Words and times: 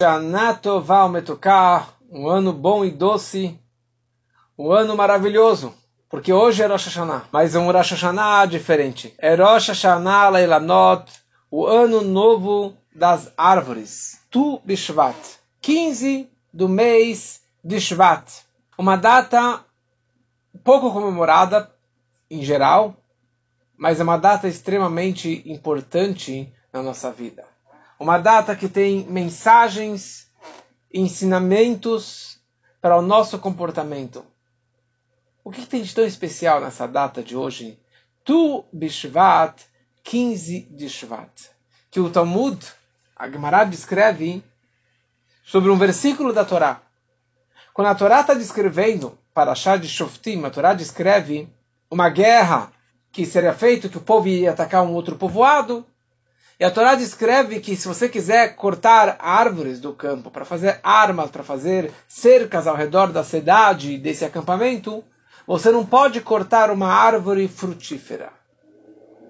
Shanatová 0.00 1.08
Metuká, 1.08 1.86
um 2.10 2.28
ano 2.28 2.52
bom 2.52 2.84
e 2.84 2.90
doce, 2.90 3.56
um 4.58 4.72
ano 4.72 4.96
maravilhoso, 4.96 5.72
porque 6.10 6.32
hoje 6.32 6.64
é 6.64 6.66
Rosh 6.66 6.86
Hashanah, 6.86 7.28
mas 7.30 7.54
é 7.54 7.60
um 7.60 7.70
Rosh 7.70 7.92
Hashanah 7.92 8.46
diferente. 8.46 9.14
É 9.18 9.36
Rosh 9.36 9.68
Hashanah 9.68 10.30
Leilanot, 10.30 11.12
o 11.48 11.64
ano 11.64 12.00
novo 12.00 12.76
das 12.92 13.32
árvores. 13.36 14.20
Tu 14.30 14.60
Bishvat, 14.64 15.16
15 15.60 16.28
do 16.52 16.68
mês 16.68 17.40
de 17.62 17.80
Shvat, 17.80 18.42
uma 18.76 18.96
data 18.96 19.64
pouco 20.64 20.92
comemorada 20.92 21.70
em 22.28 22.42
geral, 22.42 22.96
mas 23.76 24.00
é 24.00 24.02
uma 24.02 24.18
data 24.18 24.48
extremamente 24.48 25.42
importante 25.46 26.52
na 26.72 26.82
nossa 26.82 27.12
vida. 27.12 27.53
Uma 27.98 28.18
data 28.18 28.56
que 28.56 28.68
tem 28.68 29.04
mensagens, 29.06 30.30
ensinamentos 30.92 32.40
para 32.80 32.96
o 32.96 33.02
nosso 33.02 33.38
comportamento. 33.38 34.24
O 35.42 35.50
que 35.50 35.66
tem 35.66 35.82
de 35.82 35.94
tão 35.94 36.04
especial 36.04 36.60
nessa 36.60 36.86
data 36.86 37.22
de 37.22 37.36
hoje? 37.36 37.78
Tu 38.24 38.64
Bishvat, 38.72 39.62
15 40.02 40.60
de 40.70 40.88
Shvat. 40.88 41.50
Que 41.90 42.00
o 42.00 42.10
Talmud, 42.10 42.64
a 43.16 43.30
Gemara 43.30 43.64
descreve 43.64 44.42
sobre 45.44 45.70
um 45.70 45.76
versículo 45.76 46.32
da 46.32 46.44
Torá. 46.44 46.82
Quando 47.72 47.88
a 47.88 47.94
Torá 47.94 48.20
está 48.20 48.34
descrevendo, 48.34 49.18
para 49.32 49.52
achar 49.52 49.78
de 49.78 49.88
Shoftim, 49.88 50.44
a 50.44 50.50
Torá 50.50 50.74
descreve 50.74 51.48
uma 51.90 52.08
guerra 52.08 52.72
que 53.12 53.26
seria 53.26 53.52
feita, 53.52 53.88
que 53.88 53.98
o 53.98 54.00
povo 54.00 54.28
ia 54.28 54.50
atacar 54.50 54.82
um 54.82 54.92
outro 54.92 55.16
povoado, 55.16 55.86
e 56.58 56.64
a 56.64 56.70
Torá 56.70 56.94
descreve 56.94 57.58
que 57.58 57.74
se 57.74 57.88
você 57.88 58.08
quiser 58.08 58.54
cortar 58.54 59.16
árvores 59.18 59.80
do 59.80 59.92
campo 59.92 60.30
para 60.30 60.44
fazer 60.44 60.78
armas, 60.84 61.30
para 61.30 61.42
fazer 61.42 61.92
cercas 62.06 62.66
ao 62.66 62.76
redor 62.76 63.08
da 63.08 63.24
cidade, 63.24 63.98
desse 63.98 64.24
acampamento, 64.24 65.02
você 65.46 65.72
não 65.72 65.84
pode 65.84 66.20
cortar 66.20 66.70
uma 66.70 66.88
árvore 66.88 67.48
frutífera. 67.48 68.32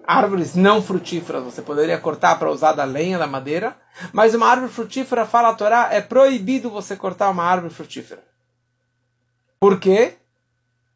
Árvores 0.07 0.55
não 0.55 0.83
frutíferas 0.83 1.43
você 1.43 1.63
poderia 1.63 1.99
cortar 1.99 2.39
para 2.39 2.51
usar 2.51 2.75
da 2.75 2.85
lenha, 2.85 3.19
da 3.19 3.27
madeira, 3.27 3.75
mas 4.13 4.35
uma 4.35 4.47
árvore 4.47 4.71
frutífera, 4.71 5.25
fala 5.25 5.49
a 5.49 5.55
Torá, 5.55 5.89
é 5.93 6.03
proibido 6.03 6.69
você 6.69 6.95
cortar 6.95 7.31
uma 7.31 7.43
árvore 7.43 7.73
frutífera. 7.73 8.23
Por 9.59 9.81
quê? 9.81 10.19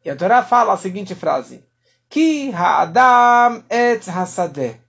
E 0.05 0.11
a 0.11 0.15
Torá 0.15 0.43
fala 0.43 0.73
a 0.73 0.77
seguinte 0.77 1.15
frase: 1.15 1.65
Ki 2.07 2.51
ha'adam 2.51 3.63
et 3.67 4.07
hasadeh 4.07 4.79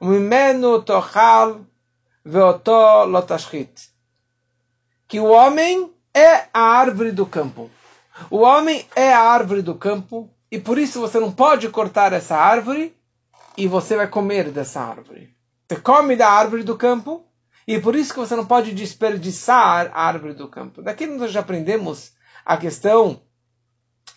umimenu 0.00 0.82
tochal 0.82 1.60
veoto 2.24 3.04
lotashchit. 3.04 3.90
Que 5.06 5.20
o 5.20 5.26
homem 5.26 5.92
é 6.14 6.48
a 6.52 6.60
árvore 6.60 7.12
do 7.12 7.26
campo. 7.26 7.70
O 8.30 8.38
homem 8.38 8.86
é 8.96 9.12
a 9.12 9.20
árvore 9.20 9.62
do 9.62 9.74
campo 9.74 10.30
e 10.50 10.58
por 10.58 10.78
isso 10.78 11.00
você 11.00 11.18
não 11.20 11.32
pode 11.32 11.68
cortar 11.68 12.12
essa 12.12 12.36
árvore 12.36 12.96
e 13.56 13.66
você 13.66 13.96
vai 13.96 14.08
comer 14.08 14.50
dessa 14.50 14.80
árvore. 14.80 15.34
Você 15.68 15.80
come 15.80 16.16
da 16.16 16.28
árvore 16.28 16.62
do 16.62 16.76
campo 16.76 17.24
e 17.66 17.78
por 17.78 17.94
isso 17.94 18.12
que 18.12 18.18
você 18.18 18.34
não 18.34 18.46
pode 18.46 18.72
desperdiçar 18.72 19.90
a 19.92 20.02
árvore 20.06 20.34
do 20.34 20.48
campo. 20.48 20.82
Daqui 20.82 21.06
nós 21.06 21.30
já 21.30 21.40
aprendemos 21.40 22.12
a 22.44 22.56
questão 22.56 23.20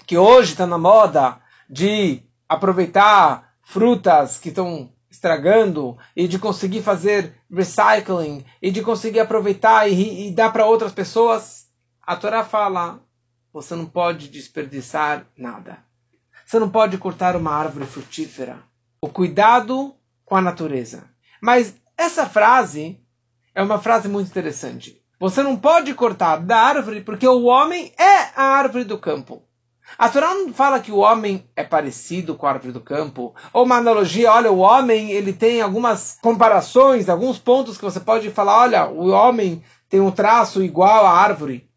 que 0.06 0.18
hoje 0.18 0.52
está 0.52 0.66
na 0.66 0.78
moda 0.78 1.40
de 1.70 2.24
aproveitar 2.48 3.54
frutas 3.62 4.38
que 4.38 4.50
estão 4.50 4.92
estragando 5.14 5.96
e 6.16 6.28
de 6.28 6.40
conseguir 6.40 6.82
fazer 6.82 7.36
recycling 7.50 8.44
e 8.60 8.72
de 8.72 8.82
conseguir 8.82 9.20
aproveitar 9.20 9.88
e, 9.88 10.28
e 10.28 10.32
dar 10.32 10.52
para 10.52 10.66
outras 10.66 10.92
pessoas, 10.92 11.68
a 12.02 12.16
Torá 12.16 12.44
fala: 12.44 13.00
você 13.54 13.76
não 13.76 13.86
pode 13.86 14.28
desperdiçar 14.28 15.28
nada. 15.38 15.78
Você 16.46 16.58
não 16.58 16.68
pode 16.68 16.98
cortar 16.98 17.36
uma 17.36 17.52
árvore 17.52 17.86
frutífera. 17.86 18.64
O 19.00 19.08
cuidado 19.08 19.96
com 20.26 20.36
a 20.36 20.42
natureza. 20.42 21.04
Mas 21.40 21.76
essa 21.96 22.26
frase 22.28 23.00
é 23.54 23.62
uma 23.62 23.78
frase 23.78 24.10
muito 24.10 24.30
interessante. 24.30 25.00
Você 25.20 25.44
não 25.44 25.56
pode 25.56 25.94
cortar 25.94 26.38
da 26.38 26.58
árvore 26.58 27.02
porque 27.02 27.28
o 27.28 27.44
homem 27.44 27.94
é 28.00 28.32
a 28.36 28.46
árvore 28.46 28.84
do 28.84 28.98
campo. 28.98 29.44
A 29.98 30.10
Torá 30.10 30.34
não 30.34 30.54
fala 30.54 30.80
que 30.80 30.92
o 30.92 30.98
homem 30.98 31.48
é 31.56 31.64
parecido 31.64 32.36
com 32.36 32.48
a 32.48 32.52
árvore 32.52 32.72
do 32.72 32.82
campo, 32.82 33.36
ou 33.52 33.64
uma 33.66 33.78
analogia, 33.78 34.32
olha, 34.32 34.52
o 34.52 34.60
homem 34.60 35.12
ele 35.12 35.34
tem 35.34 35.62
algumas 35.62 36.18
comparações, 36.22 37.10
alguns 37.10 37.38
pontos 37.38 37.78
que 37.78 37.84
você 37.84 38.00
pode 38.00 38.30
falar, 38.32 38.62
olha, 38.62 38.88
o 38.88 39.10
homem 39.10 39.64
tem 39.90 40.00
um 40.00 40.12
traço 40.12 40.64
igual 40.64 41.06
à 41.06 41.12
árvore. 41.12 41.70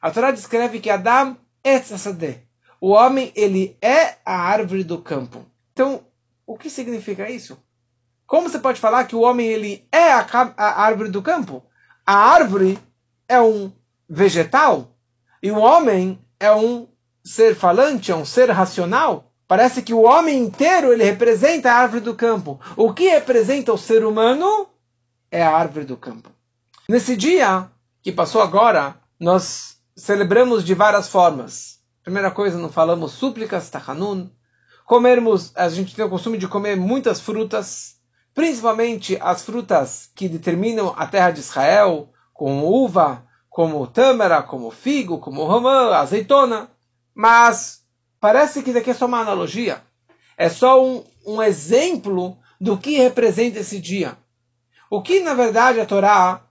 A 0.00 0.10
Torá 0.10 0.30
descreve 0.30 0.80
que 0.80 0.90
Adam 0.90 1.36
é 1.64 1.78
tzadeh. 1.80 2.44
O 2.80 2.90
homem 2.90 3.32
ele 3.34 3.76
é 3.82 4.16
a 4.24 4.36
árvore 4.36 4.84
do 4.84 4.98
campo. 4.98 5.44
Então, 5.72 6.04
o 6.46 6.56
que 6.56 6.70
significa 6.70 7.28
isso? 7.28 7.58
Como 8.26 8.48
você 8.48 8.58
pode 8.58 8.80
falar 8.80 9.04
que 9.04 9.16
o 9.16 9.22
homem 9.22 9.46
ele 9.46 9.88
é 9.90 10.12
a, 10.12 10.26
a 10.56 10.82
árvore 10.82 11.10
do 11.10 11.22
campo? 11.22 11.64
A 12.06 12.14
árvore 12.14 12.78
é 13.28 13.40
um 13.40 13.72
vegetal 14.08 14.96
e 15.42 15.50
o 15.50 15.58
homem 15.58 16.20
é 16.38 16.52
um 16.52 16.86
ser 17.26 17.56
falante, 17.56 18.12
é 18.12 18.16
um 18.16 18.24
ser 18.24 18.50
racional. 18.50 19.32
Parece 19.48 19.82
que 19.82 19.92
o 19.92 20.02
homem 20.02 20.38
inteiro 20.38 20.92
ele 20.92 21.02
representa 21.02 21.72
a 21.72 21.74
árvore 21.74 22.00
do 22.00 22.14
campo. 22.14 22.60
O 22.76 22.92
que 22.92 23.08
representa 23.08 23.72
o 23.72 23.78
ser 23.78 24.04
humano 24.04 24.68
é 25.30 25.42
a 25.42 25.54
árvore 25.56 25.84
do 25.84 25.96
campo. 25.96 26.30
Nesse 26.88 27.16
dia 27.16 27.68
que 28.00 28.12
passou 28.12 28.40
agora, 28.40 28.94
nós 29.18 29.76
celebramos 29.96 30.64
de 30.64 30.72
várias 30.72 31.08
formas. 31.08 31.80
Primeira 32.04 32.30
coisa, 32.30 32.58
não 32.58 32.70
falamos 32.70 33.12
súplicas, 33.12 33.68
tachanun. 33.70 34.28
Comermos, 34.84 35.50
a 35.56 35.68
gente 35.68 35.96
tem 35.96 36.04
o 36.04 36.10
costume 36.10 36.38
de 36.38 36.46
comer 36.46 36.76
muitas 36.76 37.20
frutas, 37.20 37.96
principalmente 38.34 39.18
as 39.20 39.42
frutas 39.42 40.10
que 40.14 40.28
determinam 40.28 40.94
a 40.96 41.06
terra 41.08 41.32
de 41.32 41.40
Israel, 41.40 42.08
como 42.32 42.84
uva, 42.84 43.24
como 43.50 43.84
tâmara, 43.88 44.42
como 44.42 44.70
figo, 44.70 45.18
como 45.18 45.44
romã, 45.44 45.92
azeitona. 45.96 46.70
Mas 47.18 47.82
parece 48.20 48.62
que 48.62 48.68
isso 48.68 48.78
aqui 48.78 48.90
é 48.90 48.94
só 48.94 49.06
uma 49.06 49.20
analogia. 49.20 49.82
É 50.36 50.50
só 50.50 50.84
um, 50.84 51.02
um 51.26 51.42
exemplo 51.42 52.38
do 52.60 52.76
que 52.76 52.98
representa 52.98 53.60
esse 53.60 53.80
dia. 53.80 54.18
O 54.90 55.00
que, 55.00 55.20
na 55.20 55.32
verdade, 55.32 55.80
a 55.80 55.86
Torá 55.86 56.46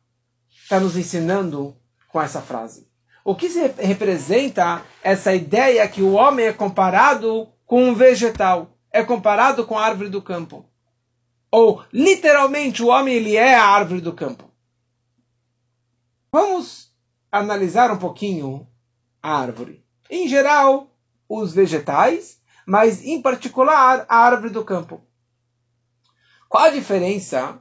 está 0.49 0.79
nos 0.79 0.97
ensinando 0.97 1.77
com 2.09 2.19
essa 2.19 2.41
frase? 2.41 2.89
O 3.23 3.35
que 3.35 3.47
se 3.47 3.67
representa 3.77 4.83
essa 5.03 5.35
ideia 5.35 5.87
que 5.87 6.01
o 6.01 6.13
homem 6.13 6.47
é 6.47 6.53
comparado 6.53 7.47
com 7.63 7.83
um 7.83 7.93
vegetal, 7.93 8.75
é 8.91 9.03
comparado 9.03 9.67
com 9.67 9.77
a 9.77 9.85
árvore 9.85 10.09
do 10.09 10.21
campo? 10.21 10.65
Ou, 11.51 11.83
literalmente, 11.93 12.81
o 12.81 12.87
homem 12.87 13.13
ele 13.13 13.35
é 13.35 13.53
a 13.53 13.65
árvore 13.65 14.01
do 14.01 14.13
campo. 14.13 14.51
Vamos 16.31 16.91
analisar 17.31 17.91
um 17.91 17.97
pouquinho 17.97 18.67
a 19.21 19.37
árvore. 19.37 19.84
Em 20.09 20.27
geral, 20.27 20.95
os 21.27 21.53
vegetais, 21.53 22.39
mas 22.65 23.03
em 23.03 23.21
particular 23.21 24.05
a 24.07 24.17
árvore 24.17 24.51
do 24.51 24.63
campo. 24.63 25.01
Qual 26.47 26.63
a 26.63 26.69
diferença 26.69 27.59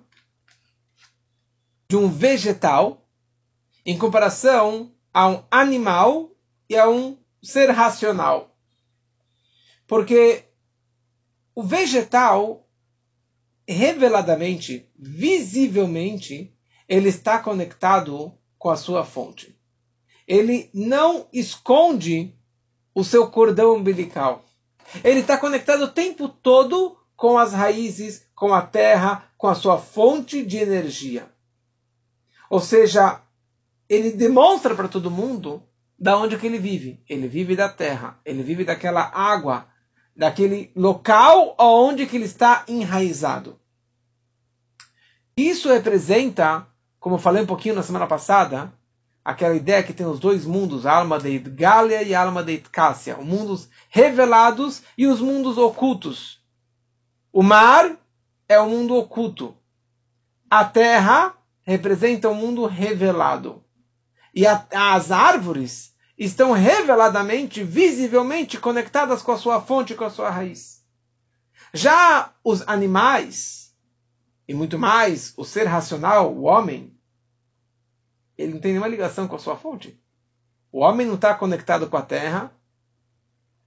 de 1.88 1.96
um 1.96 2.08
vegetal 2.08 3.06
em 3.84 3.98
comparação 3.98 4.92
a 5.12 5.28
um 5.28 5.44
animal 5.50 6.30
e 6.68 6.76
a 6.76 6.88
um 6.88 7.18
ser 7.42 7.70
racional? 7.70 8.54
Porque 9.86 10.44
o 11.54 11.62
vegetal, 11.62 12.68
reveladamente, 13.66 14.90
visivelmente, 14.96 16.54
ele 16.86 17.08
está 17.08 17.38
conectado 17.38 18.36
com 18.58 18.70
a 18.70 18.76
sua 18.76 19.04
fonte 19.04 19.54
ele 20.26 20.70
não 20.72 21.28
esconde 21.32 22.34
o 22.94 23.02
seu 23.02 23.28
cordão 23.28 23.74
umbilical. 23.74 24.44
Ele 25.02 25.20
está 25.20 25.36
conectado 25.36 25.84
o 25.84 25.90
tempo 25.90 26.28
todo 26.28 26.96
com 27.16 27.36
as 27.38 27.52
raízes, 27.52 28.26
com 28.34 28.52
a 28.54 28.62
terra, 28.62 29.24
com 29.36 29.48
a 29.48 29.54
sua 29.54 29.78
fonte 29.78 30.44
de 30.44 30.58
energia. 30.58 31.28
Ou 32.48 32.60
seja, 32.60 33.20
ele 33.88 34.12
demonstra 34.12 34.74
para 34.74 34.88
todo 34.88 35.10
mundo 35.10 35.62
da 35.98 36.16
onde 36.16 36.36
que 36.36 36.46
ele 36.46 36.58
vive. 36.58 37.02
Ele 37.08 37.26
vive 37.26 37.56
da 37.56 37.68
terra, 37.68 38.18
ele 38.24 38.42
vive 38.42 38.64
daquela 38.64 39.02
água, 39.02 39.66
daquele 40.14 40.70
local 40.76 41.56
onde 41.58 42.06
que 42.06 42.16
ele 42.16 42.24
está 42.24 42.64
enraizado. 42.68 43.58
Isso 45.36 45.68
representa, 45.68 46.66
como 47.00 47.18
falei 47.18 47.42
um 47.42 47.46
pouquinho 47.46 47.74
na 47.74 47.82
semana 47.82 48.06
passada, 48.06 48.72
aquela 49.24 49.54
ideia 49.54 49.82
que 49.82 49.94
tem 49.94 50.04
os 50.04 50.20
dois 50.20 50.44
mundos, 50.44 50.84
a 50.84 50.96
alma 50.96 51.18
de 51.18 51.38
Galia 51.38 52.02
e 52.02 52.14
a 52.14 52.22
alma 52.22 52.42
de 52.42 52.58
Cássia, 52.58 53.18
os 53.18 53.24
mundos 53.24 53.68
revelados 53.88 54.82
e 54.98 55.06
os 55.06 55.20
mundos 55.20 55.56
ocultos. 55.56 56.42
O 57.32 57.42
mar 57.42 57.96
é 58.46 58.60
o 58.60 58.68
mundo 58.68 58.94
oculto. 58.94 59.56
A 60.50 60.64
terra 60.64 61.34
representa 61.62 62.28
o 62.28 62.34
mundo 62.34 62.66
revelado. 62.66 63.64
E 64.34 64.46
a, 64.46 64.66
as 64.70 65.10
árvores 65.10 65.94
estão 66.18 66.52
reveladamente, 66.52 67.64
visivelmente 67.64 68.58
conectadas 68.58 69.22
com 69.22 69.32
a 69.32 69.38
sua 69.38 69.60
fonte, 69.60 69.94
com 69.94 70.04
a 70.04 70.10
sua 70.10 70.30
raiz. 70.30 70.84
Já 71.72 72.32
os 72.44 72.62
animais, 72.68 73.74
e 74.46 74.54
muito 74.54 74.78
mais 74.78 75.32
o 75.36 75.44
ser 75.44 75.64
racional, 75.64 76.32
o 76.32 76.42
homem, 76.42 76.93
ele 78.36 78.54
não 78.54 78.60
tem 78.60 78.72
nenhuma 78.72 78.88
ligação 78.88 79.28
com 79.28 79.36
a 79.36 79.38
sua 79.38 79.56
fonte. 79.56 80.00
O 80.72 80.80
homem 80.80 81.06
não 81.06 81.14
está 81.14 81.34
conectado 81.34 81.88
com 81.88 81.96
a 81.96 82.02
terra. 82.02 82.52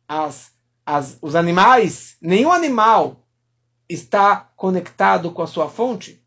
As, 0.08 0.52
as, 0.86 1.18
os 1.22 1.36
animais, 1.36 2.18
nenhum 2.22 2.52
animal 2.52 3.26
está 3.88 4.52
conectado 4.56 5.32
com 5.32 5.42
a 5.42 5.48
sua 5.48 5.70
fonte. 5.70 6.22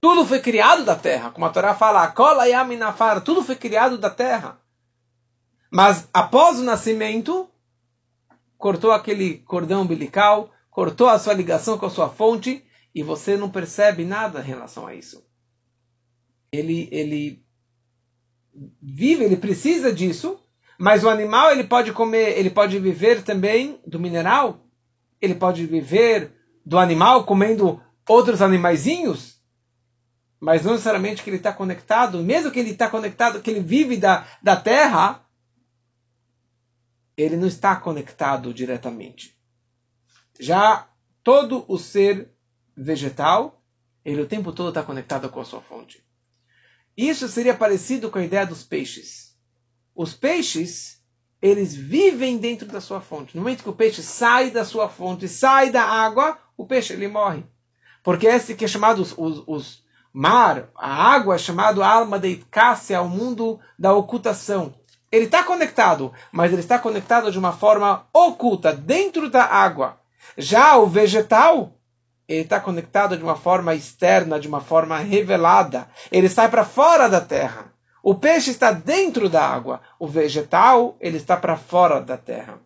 Tudo 0.00 0.26
foi 0.26 0.40
criado 0.40 0.84
da 0.84 0.96
terra, 0.96 1.30
como 1.30 1.46
a 1.46 1.50
Torá 1.50 1.74
fala, 1.74 2.10
cola 2.10 2.48
e 2.48 2.52
aminafar, 2.52 3.20
tudo 3.20 3.44
foi 3.44 3.54
criado 3.54 3.98
da 3.98 4.10
terra. 4.10 4.58
Mas 5.70 6.08
após 6.12 6.58
o 6.58 6.64
nascimento, 6.64 7.48
cortou 8.58 8.90
aquele 8.90 9.38
cordão 9.38 9.82
umbilical, 9.82 10.50
cortou 10.70 11.08
a 11.08 11.18
sua 11.18 11.34
ligação 11.34 11.78
com 11.78 11.86
a 11.86 11.90
sua 11.90 12.08
fonte 12.08 12.64
e 12.94 13.02
você 13.02 13.36
não 13.36 13.48
percebe 13.48 14.04
nada 14.04 14.40
em 14.40 14.44
relação 14.44 14.86
a 14.86 14.94
isso. 14.94 15.24
Ele, 16.52 16.88
ele 16.92 17.42
vive, 18.80 19.24
ele 19.24 19.36
precisa 19.36 19.92
disso, 19.92 20.38
mas 20.78 21.02
o 21.02 21.08
animal 21.08 21.50
ele 21.50 21.64
pode 21.64 21.92
comer, 21.92 22.38
ele 22.38 22.50
pode 22.50 22.78
viver 22.78 23.22
também 23.22 23.80
do 23.86 23.98
mineral, 23.98 24.66
ele 25.20 25.34
pode 25.34 25.64
viver 25.66 26.32
do 26.64 26.78
animal 26.78 27.24
comendo 27.24 27.80
outros 28.08 28.42
animaizinhos, 28.42 29.40
mas 30.40 30.64
não 30.64 30.72
necessariamente 30.72 31.22
que 31.22 31.30
ele 31.30 31.36
está 31.36 31.52
conectado, 31.52 32.22
mesmo 32.22 32.50
que 32.50 32.58
ele 32.58 32.70
está 32.70 32.90
conectado, 32.90 33.40
que 33.40 33.50
ele 33.50 33.60
vive 33.60 33.96
da, 33.96 34.26
da 34.42 34.56
terra, 34.56 35.24
ele 37.16 37.36
não 37.36 37.46
está 37.46 37.76
conectado 37.76 38.52
diretamente. 38.52 39.36
Já 40.40 40.88
todo 41.22 41.64
o 41.68 41.78
ser 41.78 42.28
vegetal, 42.76 43.62
ele 44.04 44.20
o 44.20 44.26
tempo 44.26 44.52
todo 44.52 44.70
está 44.70 44.82
conectado 44.82 45.28
com 45.28 45.40
a 45.40 45.44
sua 45.44 45.60
fonte. 45.60 46.04
Isso 46.96 47.28
seria 47.28 47.54
parecido 47.54 48.10
com 48.10 48.18
a 48.18 48.24
ideia 48.24 48.46
dos 48.46 48.62
peixes. 48.62 49.34
Os 49.94 50.14
peixes, 50.14 51.00
eles 51.40 51.74
vivem 51.74 52.38
dentro 52.38 52.66
da 52.68 52.80
sua 52.80 53.00
fonte. 53.00 53.36
No 53.36 53.42
momento 53.42 53.62
que 53.62 53.70
o 53.70 53.74
peixe 53.74 54.02
sai 54.02 54.50
da 54.50 54.64
sua 54.64 54.88
fonte, 54.88 55.28
sai 55.28 55.70
da 55.70 55.82
água, 55.82 56.38
o 56.56 56.66
peixe 56.66 56.92
ele 56.92 57.08
morre. 57.08 57.44
Porque 58.02 58.26
esse 58.26 58.54
que 58.54 58.64
é 58.64 58.68
chamado 58.68 59.00
os, 59.00 59.14
os, 59.16 59.42
os 59.46 59.84
mar, 60.12 60.68
a 60.74 61.14
água, 61.14 61.36
é 61.36 61.38
chamado 61.38 61.82
alma 61.82 62.18
de 62.18 62.36
Cássia, 62.50 63.00
o 63.00 63.08
mundo 63.08 63.58
da 63.78 63.94
ocultação. 63.94 64.74
Ele 65.10 65.26
está 65.26 65.42
conectado, 65.42 66.12
mas 66.30 66.52
ele 66.52 66.60
está 66.60 66.78
conectado 66.78 67.30
de 67.30 67.38
uma 67.38 67.52
forma 67.52 68.06
oculta, 68.12 68.72
dentro 68.72 69.30
da 69.30 69.44
água. 69.44 70.00
Já 70.36 70.76
o 70.76 70.86
vegetal, 70.86 71.78
ele 72.28 72.42
está 72.42 72.60
conectado 72.60 73.16
de 73.16 73.22
uma 73.22 73.36
forma 73.36 73.74
externa, 73.74 74.38
de 74.38 74.48
uma 74.48 74.60
forma 74.60 74.98
revelada. 74.98 75.88
Ele 76.10 76.28
sai 76.28 76.48
para 76.48 76.64
fora 76.64 77.08
da 77.08 77.20
terra. 77.20 77.72
O 78.02 78.14
peixe 78.14 78.50
está 78.50 78.72
dentro 78.72 79.28
da 79.28 79.44
água. 79.44 79.80
O 79.98 80.06
vegetal, 80.06 80.96
ele 81.00 81.16
está 81.16 81.36
para 81.36 81.56
fora 81.56 82.00
da 82.00 82.16
terra. 82.16 82.60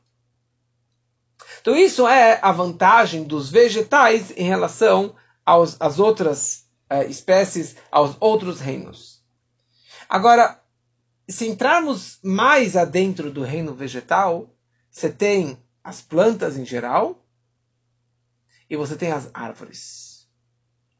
Então 1.60 1.74
isso 1.76 2.06
é 2.06 2.38
a 2.42 2.52
vantagem 2.52 3.24
dos 3.24 3.50
vegetais 3.50 4.32
em 4.36 4.44
relação 4.44 5.14
aos, 5.44 5.76
às 5.80 5.98
outras 5.98 6.64
uh, 6.90 7.02
espécies 7.08 7.76
aos 7.90 8.16
outros 8.20 8.60
reinos. 8.60 9.22
Agora, 10.08 10.60
se 11.28 11.48
entrarmos 11.48 12.18
mais 12.22 12.76
adentro 12.76 13.30
do 13.30 13.42
reino 13.42 13.74
vegetal, 13.74 14.48
você 14.90 15.10
tem 15.10 15.58
as 15.82 16.00
plantas 16.00 16.56
em 16.56 16.64
geral 16.64 17.25
e 18.68 18.76
você 18.76 18.96
tem 18.96 19.12
as 19.12 19.30
árvores. 19.32 20.28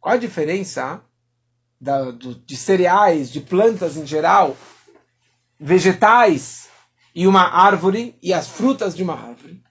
Qual 0.00 0.14
a 0.14 0.18
diferença 0.18 1.02
da, 1.80 2.10
do, 2.10 2.34
de 2.34 2.56
cereais, 2.56 3.30
de 3.30 3.40
plantas 3.40 3.96
em 3.96 4.06
geral, 4.06 4.56
vegetais 5.58 6.68
e 7.14 7.26
uma 7.26 7.42
árvore 7.42 8.16
e 8.22 8.32
as 8.32 8.48
frutas 8.48 8.94
de 8.94 9.02
uma 9.02 9.14
árvore? 9.14 9.62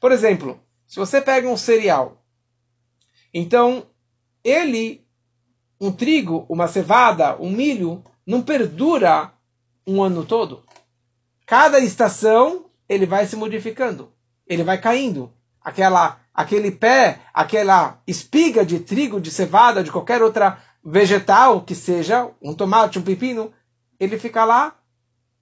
Por 0.00 0.12
exemplo, 0.12 0.60
se 0.86 0.96
você 0.96 1.20
pega 1.20 1.48
um 1.48 1.56
cereal, 1.56 2.24
então 3.32 3.86
ele 4.42 5.06
um 5.80 5.92
trigo, 5.92 6.46
uma 6.48 6.68
cevada, 6.68 7.36
um 7.40 7.50
milho, 7.50 8.02
não 8.26 8.42
perdura 8.42 9.32
um 9.86 10.02
ano 10.02 10.24
todo. 10.24 10.64
Cada 11.44 11.78
estação 11.78 12.70
ele 12.88 13.06
vai 13.06 13.26
se 13.26 13.36
modificando, 13.36 14.12
ele 14.46 14.64
vai 14.64 14.80
caindo. 14.80 15.32
Aquela, 15.66 16.20
aquele 16.32 16.70
pé, 16.70 17.18
aquela 17.34 18.00
espiga 18.06 18.64
de 18.64 18.78
trigo, 18.78 19.20
de 19.20 19.32
cevada, 19.32 19.82
de 19.82 19.90
qualquer 19.90 20.22
outra 20.22 20.62
vegetal 20.84 21.60
que 21.62 21.74
seja, 21.74 22.30
um 22.40 22.54
tomate, 22.54 23.00
um 23.00 23.02
pepino, 23.02 23.52
ele 23.98 24.16
fica 24.16 24.44
lá 24.44 24.76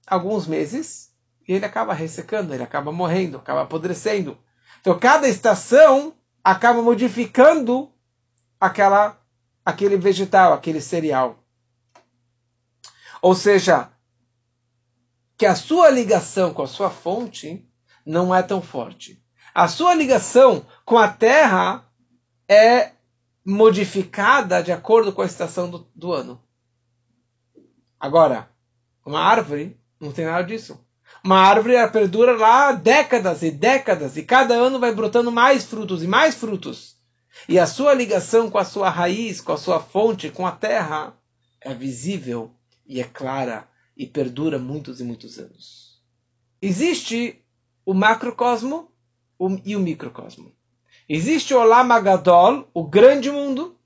alguns 0.06 0.46
meses 0.46 1.10
e 1.46 1.52
ele 1.52 1.66
acaba 1.66 1.92
ressecando, 1.92 2.54
ele 2.54 2.62
acaba 2.62 2.90
morrendo, 2.90 3.36
acaba 3.36 3.64
apodrecendo. 3.64 4.38
Então 4.80 4.98
cada 4.98 5.28
estação 5.28 6.14
acaba 6.42 6.80
modificando 6.80 7.92
aquela 8.58 9.20
aquele 9.62 9.98
vegetal, 9.98 10.54
aquele 10.54 10.80
cereal. 10.80 11.38
Ou 13.20 13.34
seja, 13.34 13.90
que 15.36 15.44
a 15.44 15.54
sua 15.54 15.90
ligação 15.90 16.54
com 16.54 16.62
a 16.62 16.66
sua 16.66 16.88
fonte 16.88 17.62
não 18.06 18.34
é 18.34 18.42
tão 18.42 18.62
forte. 18.62 19.22
A 19.54 19.68
sua 19.68 19.94
ligação 19.94 20.66
com 20.84 20.98
a 20.98 21.06
terra 21.06 21.88
é 22.48 22.90
modificada 23.46 24.60
de 24.60 24.72
acordo 24.72 25.12
com 25.12 25.22
a 25.22 25.26
estação 25.26 25.70
do, 25.70 25.86
do 25.94 26.12
ano. 26.12 26.42
Agora, 28.00 28.50
uma 29.06 29.20
árvore 29.20 29.78
não 30.00 30.10
tem 30.10 30.24
nada 30.24 30.42
disso. 30.42 30.84
Uma 31.22 31.38
árvore 31.38 31.74
perdura 31.90 32.36
lá 32.36 32.72
décadas 32.72 33.44
e 33.44 33.50
décadas, 33.52 34.16
e 34.16 34.24
cada 34.24 34.54
ano 34.54 34.80
vai 34.80 34.92
brotando 34.92 35.30
mais 35.30 35.64
frutos 35.64 36.02
e 36.02 36.08
mais 36.08 36.34
frutos. 36.34 36.96
E 37.48 37.56
a 37.56 37.66
sua 37.66 37.94
ligação 37.94 38.50
com 38.50 38.58
a 38.58 38.64
sua 38.64 38.90
raiz, 38.90 39.40
com 39.40 39.52
a 39.52 39.56
sua 39.56 39.78
fonte, 39.78 40.30
com 40.30 40.44
a 40.44 40.52
terra, 40.52 41.16
é 41.60 41.72
visível 41.72 42.50
e 42.84 43.00
é 43.00 43.04
clara 43.04 43.68
e 43.96 44.04
perdura 44.04 44.58
muitos 44.58 45.00
e 45.00 45.04
muitos 45.04 45.38
anos. 45.38 46.02
Existe 46.60 47.40
o 47.86 47.94
macrocosmo 47.94 48.92
e 49.64 49.76
o 49.76 49.80
microcosmo. 49.80 50.52
Existe 51.08 51.52
o 51.52 51.60
Olam 51.60 51.92
Agadol, 51.92 52.68
o 52.72 52.82
grande 52.84 53.30
mundo, 53.30 53.76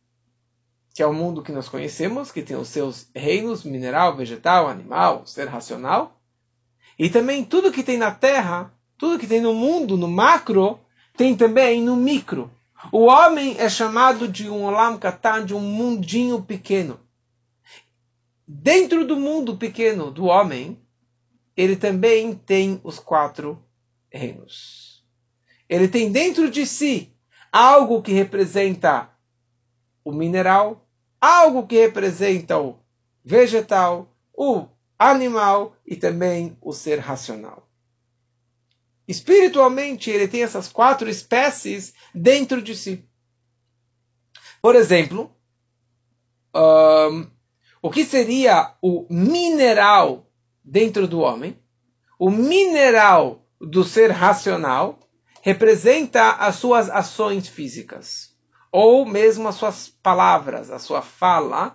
que 0.95 1.03
é 1.03 1.07
o 1.07 1.13
mundo 1.13 1.43
que 1.43 1.53
nós 1.53 1.69
conhecemos, 1.69 2.31
que 2.31 2.43
tem 2.43 2.57
os 2.57 2.69
seus 2.69 3.09
reinos, 3.15 3.65
mineral, 3.65 4.17
vegetal, 4.17 4.69
animal, 4.69 5.27
ser 5.27 5.47
racional. 5.49 6.21
E 6.99 7.09
também 7.09 7.45
tudo 7.45 7.73
que 7.73 7.83
tem 7.83 7.97
na 7.97 8.11
terra, 8.11 8.73
tudo 8.97 9.19
que 9.19 9.27
tem 9.27 9.41
no 9.41 9.55
mundo, 9.55 9.97
no 9.97 10.09
macro, 10.09 10.81
tem 11.17 11.37
também 11.37 11.83
no 11.83 11.97
micro. 11.97 12.51
O 12.93 13.07
homem 13.07 13.57
é 13.59 13.69
chamado 13.69 14.29
de 14.29 14.49
um 14.49 14.65
olam 14.65 14.97
katan, 14.99 15.45
de 15.45 15.55
um 15.55 15.61
mundinho 15.61 16.43
pequeno. 16.43 17.01
Dentro 18.47 19.05
do 19.05 19.17
mundo 19.17 19.57
pequeno 19.57 20.11
do 20.11 20.27
homem, 20.27 20.81
ele 21.57 21.77
também 21.77 22.35
tem 22.35 22.81
os 22.85 22.99
quatro 22.99 23.63
reinos. 24.11 24.88
Ele 25.69 25.89
tem 25.89 26.11
dentro 26.11 26.51
de 26.51 26.67
si 26.67 27.13
algo 27.53 28.03
que 28.03 28.13
representa 28.13 29.11
o 30.05 30.13
mineral, 30.13 30.89
algo 31.21 31.67
que 31.67 31.79
representa 31.79 32.59
o 32.59 32.79
vegetal, 33.25 34.15
o 34.33 34.67
animal 34.99 35.77
e 35.87 35.97
também 35.97 36.57
o 36.61 36.73
ser 36.73 36.99
racional. 36.99 37.69
Espiritualmente, 39.07 40.11
ele 40.11 40.29
tem 40.29 40.43
essas 40.43 40.69
quatro 40.69 41.09
espécies 41.09 41.95
dentro 42.15 42.61
de 42.61 42.77
si. 42.77 43.05
Por 44.61 44.75
exemplo, 44.75 45.35
um, 46.55 47.31
o 47.81 47.91
que 47.91 48.05
seria 48.05 48.75
o 48.83 49.07
mineral 49.09 50.31
dentro 50.65 51.07
do 51.07 51.21
homem? 51.21 51.59
O 52.19 52.31
mineral 52.31 53.47
do 53.61 53.85
ser 53.85 54.11
racional 54.11 54.99
representa 55.49 56.33
as 56.33 56.57
suas 56.57 56.91
ações 56.91 57.49
físicas, 57.49 58.37
ou 58.71 59.07
mesmo 59.07 59.49
as 59.49 59.55
suas 59.55 59.89
palavras, 59.89 60.71
a 60.71 60.79
sua 60.79 61.01
fala, 61.01 61.75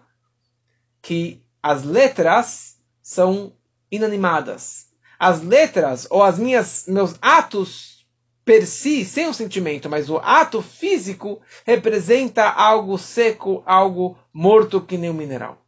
que 1.01 1.43
as 1.59 1.83
letras 1.83 2.77
são 3.01 3.51
inanimadas, 3.89 4.89
as 5.17 5.41
letras 5.41 6.05
ou 6.11 6.21
as 6.21 6.37
minhas 6.37 6.85
meus 6.87 7.15
atos 7.19 8.05
per 8.45 8.67
si, 8.67 9.03
sem 9.03 9.25
o 9.25 9.33
sentimento, 9.33 9.89
mas 9.89 10.07
o 10.07 10.17
ato 10.17 10.61
físico 10.61 11.41
representa 11.65 12.47
algo 12.47 12.95
seco, 12.99 13.63
algo 13.65 14.15
morto 14.31 14.81
que 14.81 14.99
nem 14.99 15.09
um 15.09 15.15
mineral. 15.15 15.65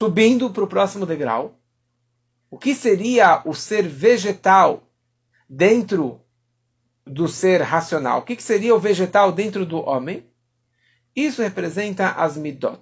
Subindo 0.00 0.50
para 0.50 0.62
o 0.62 0.68
próximo 0.68 1.04
degrau, 1.04 1.58
o 2.48 2.56
que 2.56 2.76
seria 2.76 3.42
o 3.44 3.54
ser 3.54 3.88
vegetal 3.88 4.88
dentro 5.52 6.18
do 7.06 7.28
ser 7.28 7.60
racional? 7.60 8.20
O 8.20 8.22
que 8.22 8.42
seria 8.42 8.74
o 8.74 8.80
vegetal 8.80 9.30
dentro 9.30 9.66
do 9.66 9.78
homem? 9.86 10.26
Isso 11.14 11.42
representa 11.42 12.08
as 12.08 12.38
midot, 12.38 12.80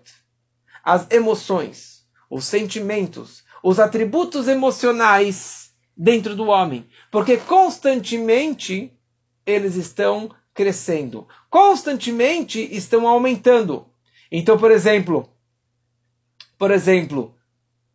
as 0.85 1.11
emoções, 1.11 2.07
os 2.31 2.45
sentimentos, 2.45 3.43
os 3.61 3.81
atributos 3.81 4.47
emocionais 4.47 5.73
dentro 5.97 6.37
do 6.37 6.47
homem, 6.47 6.87
porque 7.11 7.37
constantemente 7.39 8.97
eles 9.45 9.75
estão 9.75 10.31
crescendo, 10.55 11.27
constantemente 11.51 12.61
estão 12.73 13.09
aumentando. 13.09 13.85
Então, 14.31 14.57
por 14.57 14.71
exemplo, 14.71 15.29
por 16.57 16.71
exemplo, 16.71 17.35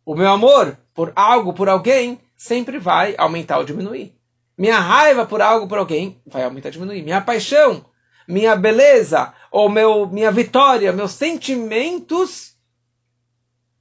o 0.04 0.14
meu 0.14 0.30
amor 0.30 0.78
por 0.92 1.14
algo, 1.16 1.54
por 1.54 1.66
alguém, 1.66 2.20
sempre 2.36 2.78
vai 2.78 3.14
aumentar 3.16 3.56
ou 3.56 3.64
diminuir. 3.64 4.15
Minha 4.56 4.78
raiva 4.78 5.26
por 5.26 5.42
algo, 5.42 5.68
por 5.68 5.78
alguém, 5.78 6.20
vai 6.26 6.42
aumentar 6.42 6.70
diminuir. 6.70 7.02
Minha 7.02 7.20
paixão, 7.20 7.84
minha 8.26 8.56
beleza, 8.56 9.34
ou 9.50 9.68
meu, 9.68 10.06
minha 10.06 10.32
vitória, 10.32 10.92
meus 10.92 11.12
sentimentos, 11.12 12.56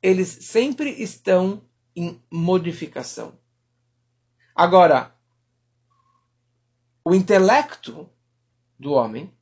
eles 0.01 0.27
sempre 0.27 0.89
estão 1.01 1.61
em 1.95 2.21
modificação. 2.31 3.33
Agora, 4.53 5.15
o 7.03 7.15
intelecto 7.15 8.09
do 8.77 8.91
homem, 8.91 9.33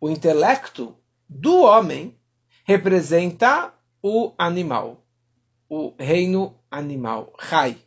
o 0.00 0.08
intelecto 0.08 0.96
do 1.28 1.60
homem 1.60 2.18
representa 2.64 3.74
o 4.02 4.32
animal 4.38 5.00
o 5.70 5.94
reino 5.96 6.58
animal, 6.68 7.32
Rai. 7.38 7.78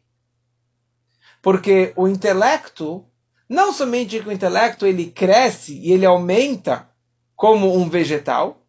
Porque 1.44 1.92
o 1.98 2.08
intelecto, 2.08 3.06
não 3.50 3.74
somente 3.74 4.18
que 4.18 4.30
o 4.30 4.32
intelecto 4.32 4.88
ele 4.88 5.12
cresce 5.12 5.78
e 5.78 5.92
ele 5.92 6.06
aumenta 6.06 6.90
como 7.36 7.78
um 7.78 7.90
vegetal, 7.90 8.66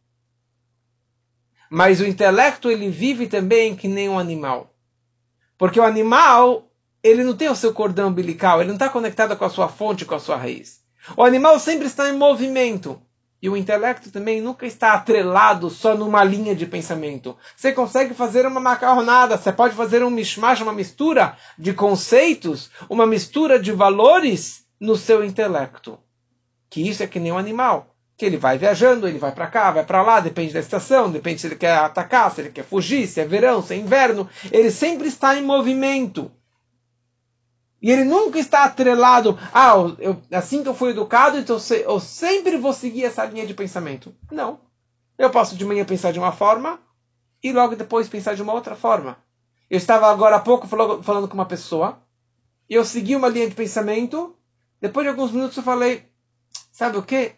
mas 1.70 2.00
o 2.00 2.04
intelecto 2.04 2.68
ele 2.68 2.90
vive 2.90 3.28
também 3.28 3.76
que 3.76 3.86
nem 3.86 4.08
um 4.08 4.18
animal. 4.18 4.74
Porque 5.56 5.78
o 5.78 5.84
animal, 5.84 6.68
ele 7.00 7.22
não 7.22 7.36
tem 7.36 7.48
o 7.48 7.54
seu 7.54 7.72
cordão 7.72 8.08
umbilical, 8.08 8.58
ele 8.58 8.68
não 8.68 8.74
está 8.74 8.88
conectado 8.88 9.36
com 9.36 9.44
a 9.44 9.50
sua 9.50 9.68
fonte, 9.68 10.04
com 10.04 10.16
a 10.16 10.20
sua 10.20 10.36
raiz. 10.36 10.80
O 11.16 11.22
animal 11.22 11.60
sempre 11.60 11.86
está 11.86 12.08
em 12.08 12.18
movimento. 12.18 13.00
E 13.44 13.48
o 13.50 13.58
intelecto 13.58 14.10
também 14.10 14.40
nunca 14.40 14.64
está 14.64 14.94
atrelado 14.94 15.68
só 15.68 15.94
numa 15.94 16.24
linha 16.24 16.56
de 16.56 16.64
pensamento. 16.64 17.36
Você 17.54 17.72
consegue 17.72 18.14
fazer 18.14 18.46
uma 18.46 18.58
macarronada, 18.58 19.36
você 19.36 19.52
pode 19.52 19.74
fazer 19.74 20.02
um 20.02 20.08
mishmash, 20.08 20.62
uma 20.62 20.72
mistura 20.72 21.36
de 21.58 21.74
conceitos, 21.74 22.70
uma 22.88 23.06
mistura 23.06 23.60
de 23.60 23.70
valores 23.70 24.64
no 24.80 24.96
seu 24.96 25.22
intelecto. 25.22 25.98
Que 26.70 26.88
isso 26.88 27.02
é 27.02 27.06
que 27.06 27.20
nem 27.20 27.32
um 27.32 27.36
animal. 27.36 27.94
Que 28.16 28.24
ele 28.24 28.38
vai 28.38 28.56
viajando, 28.56 29.06
ele 29.06 29.18
vai 29.18 29.32
para 29.32 29.48
cá, 29.48 29.70
vai 29.70 29.84
para 29.84 30.00
lá, 30.00 30.20
depende 30.20 30.54
da 30.54 30.60
estação, 30.60 31.12
depende 31.12 31.42
se 31.42 31.46
ele 31.46 31.56
quer 31.56 31.76
atacar, 31.76 32.30
se 32.30 32.40
ele 32.40 32.48
quer 32.48 32.64
fugir, 32.64 33.06
se 33.06 33.20
é 33.20 33.26
verão, 33.26 33.60
se 33.60 33.74
é 33.74 33.76
inverno. 33.76 34.26
Ele 34.50 34.70
sempre 34.70 35.08
está 35.08 35.36
em 35.36 35.42
movimento. 35.42 36.32
E 37.84 37.90
ele 37.90 38.02
nunca 38.02 38.38
está 38.38 38.64
atrelado, 38.64 39.38
ah, 39.52 39.74
eu, 39.98 40.16
assim 40.32 40.62
que 40.62 40.68
eu 40.70 40.74
fui 40.74 40.92
educado, 40.92 41.36
então 41.36 41.58
eu 41.84 42.00
sempre 42.00 42.56
vou 42.56 42.72
seguir 42.72 43.04
essa 43.04 43.26
linha 43.26 43.46
de 43.46 43.52
pensamento. 43.52 44.16
Não. 44.32 44.58
Eu 45.18 45.28
posso 45.28 45.54
de 45.54 45.66
manhã 45.66 45.84
pensar 45.84 46.10
de 46.10 46.18
uma 46.18 46.32
forma 46.32 46.80
e 47.42 47.52
logo 47.52 47.76
depois 47.76 48.08
pensar 48.08 48.34
de 48.34 48.40
uma 48.40 48.54
outra 48.54 48.74
forma. 48.74 49.18
Eu 49.68 49.76
estava 49.76 50.10
agora 50.10 50.36
há 50.36 50.40
pouco 50.40 50.66
falando 50.66 51.28
com 51.28 51.34
uma 51.34 51.44
pessoa 51.44 52.02
e 52.70 52.74
eu 52.74 52.86
segui 52.86 53.14
uma 53.16 53.28
linha 53.28 53.50
de 53.50 53.54
pensamento. 53.54 54.34
Depois 54.80 55.04
de 55.04 55.10
alguns 55.10 55.30
minutos 55.30 55.58
eu 55.58 55.62
falei, 55.62 56.08
sabe 56.72 56.96
o 56.96 57.02
que? 57.02 57.32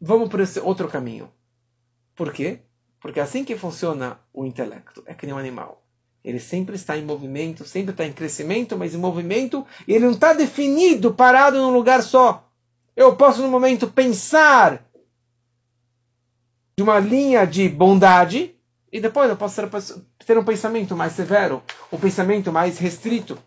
Vamos 0.00 0.28
por 0.28 0.40
esse 0.40 0.58
outro 0.58 0.88
caminho. 0.88 1.32
Por 2.16 2.32
quê? 2.32 2.58
Porque 3.00 3.20
é 3.20 3.22
assim 3.22 3.44
que 3.44 3.56
funciona 3.56 4.18
o 4.32 4.44
intelecto. 4.44 5.04
É 5.06 5.14
que 5.14 5.26
nem 5.26 5.34
um 5.36 5.38
animal. 5.38 5.80
Ele 6.24 6.38
sempre 6.38 6.76
está 6.76 6.96
em 6.96 7.04
movimento, 7.04 7.64
sempre 7.64 7.90
está 7.92 8.06
em 8.06 8.12
crescimento, 8.12 8.76
mas 8.78 8.94
em 8.94 8.98
movimento, 8.98 9.66
e 9.88 9.92
ele 9.92 10.04
não 10.04 10.12
está 10.12 10.32
definido, 10.32 11.14
parado 11.14 11.60
num 11.60 11.72
lugar 11.72 12.02
só. 12.02 12.48
Eu 12.94 13.16
posso, 13.16 13.42
no 13.42 13.48
momento, 13.48 13.88
pensar 13.90 14.84
de 16.76 16.82
uma 16.82 17.00
linha 17.00 17.44
de 17.44 17.68
bondade, 17.68 18.54
e 18.92 19.00
depois 19.00 19.28
eu 19.28 19.36
posso 19.36 20.06
ter 20.24 20.38
um 20.38 20.44
pensamento 20.44 20.96
mais 20.96 21.12
severo, 21.14 21.62
um 21.90 21.98
pensamento 21.98 22.52
mais 22.52 22.78
restrito. 22.78 23.38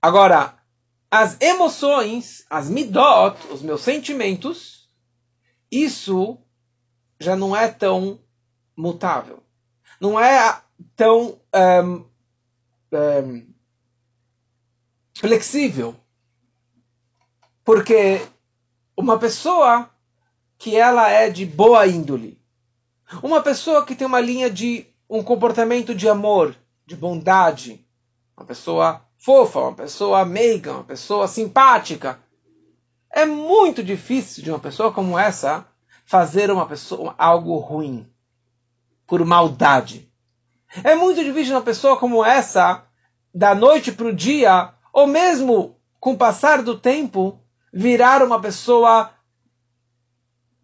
Agora, 0.00 0.54
as 1.10 1.36
emoções, 1.40 2.44
as 2.48 2.70
midot, 2.70 3.36
os 3.50 3.60
meus 3.60 3.82
sentimentos, 3.82 4.88
isso 5.70 6.38
já 7.18 7.34
não 7.34 7.56
é 7.56 7.68
tão 7.68 8.20
mutável. 8.76 9.42
Não 10.00 10.18
é 10.18 10.60
tão 10.96 11.38
um, 11.54 12.04
um, 12.92 13.46
flexível. 15.18 15.94
Porque 17.64 18.20
uma 18.96 19.18
pessoa 19.18 19.88
que 20.58 20.76
ela 20.76 21.08
é 21.08 21.30
de 21.30 21.44
boa 21.46 21.86
índole, 21.86 22.40
uma 23.22 23.42
pessoa 23.42 23.84
que 23.84 23.94
tem 23.94 24.06
uma 24.06 24.20
linha 24.20 24.50
de 24.50 24.86
um 25.08 25.22
comportamento 25.22 25.94
de 25.94 26.08
amor, 26.08 26.56
de 26.86 26.96
bondade, 26.96 27.84
uma 28.36 28.46
pessoa 28.46 29.02
fofa, 29.18 29.60
uma 29.60 29.74
pessoa 29.74 30.24
meiga, 30.24 30.72
uma 30.72 30.84
pessoa 30.84 31.28
simpática, 31.28 32.18
é 33.10 33.26
muito 33.26 33.82
difícil 33.82 34.42
de 34.42 34.50
uma 34.50 34.58
pessoa 34.58 34.92
como 34.92 35.18
essa 35.18 35.66
fazer 36.04 36.50
uma 36.50 36.66
pessoa 36.66 37.14
algo 37.18 37.56
ruim 37.58 38.10
por 39.06 39.24
maldade. 39.24 40.11
É 40.82 40.94
muito 40.94 41.22
difícil 41.22 41.54
uma 41.54 41.62
pessoa 41.62 41.98
como 41.98 42.24
essa, 42.24 42.84
da 43.34 43.54
noite 43.54 43.92
para 43.92 44.06
o 44.06 44.12
dia, 44.12 44.72
ou 44.92 45.06
mesmo 45.06 45.76
com 46.00 46.12
o 46.12 46.16
passar 46.16 46.62
do 46.62 46.78
tempo, 46.78 47.40
virar 47.72 48.22
uma 48.22 48.40
pessoa 48.40 49.10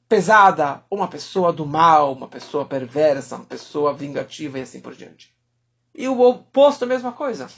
pesada, 0.08 0.82
uma 0.90 1.06
pessoa 1.06 1.52
do 1.52 1.66
mal, 1.66 2.12
uma 2.12 2.28
pessoa 2.28 2.64
perversa, 2.64 3.36
uma 3.36 3.44
pessoa 3.44 3.92
vingativa 3.92 4.58
e 4.58 4.62
assim 4.62 4.80
por 4.80 4.94
diante. 4.94 5.34
E 5.94 6.08
o 6.08 6.20
oposto 6.20 6.84
é 6.84 6.86
a 6.86 6.88
mesma 6.88 7.12
coisa. 7.12 7.48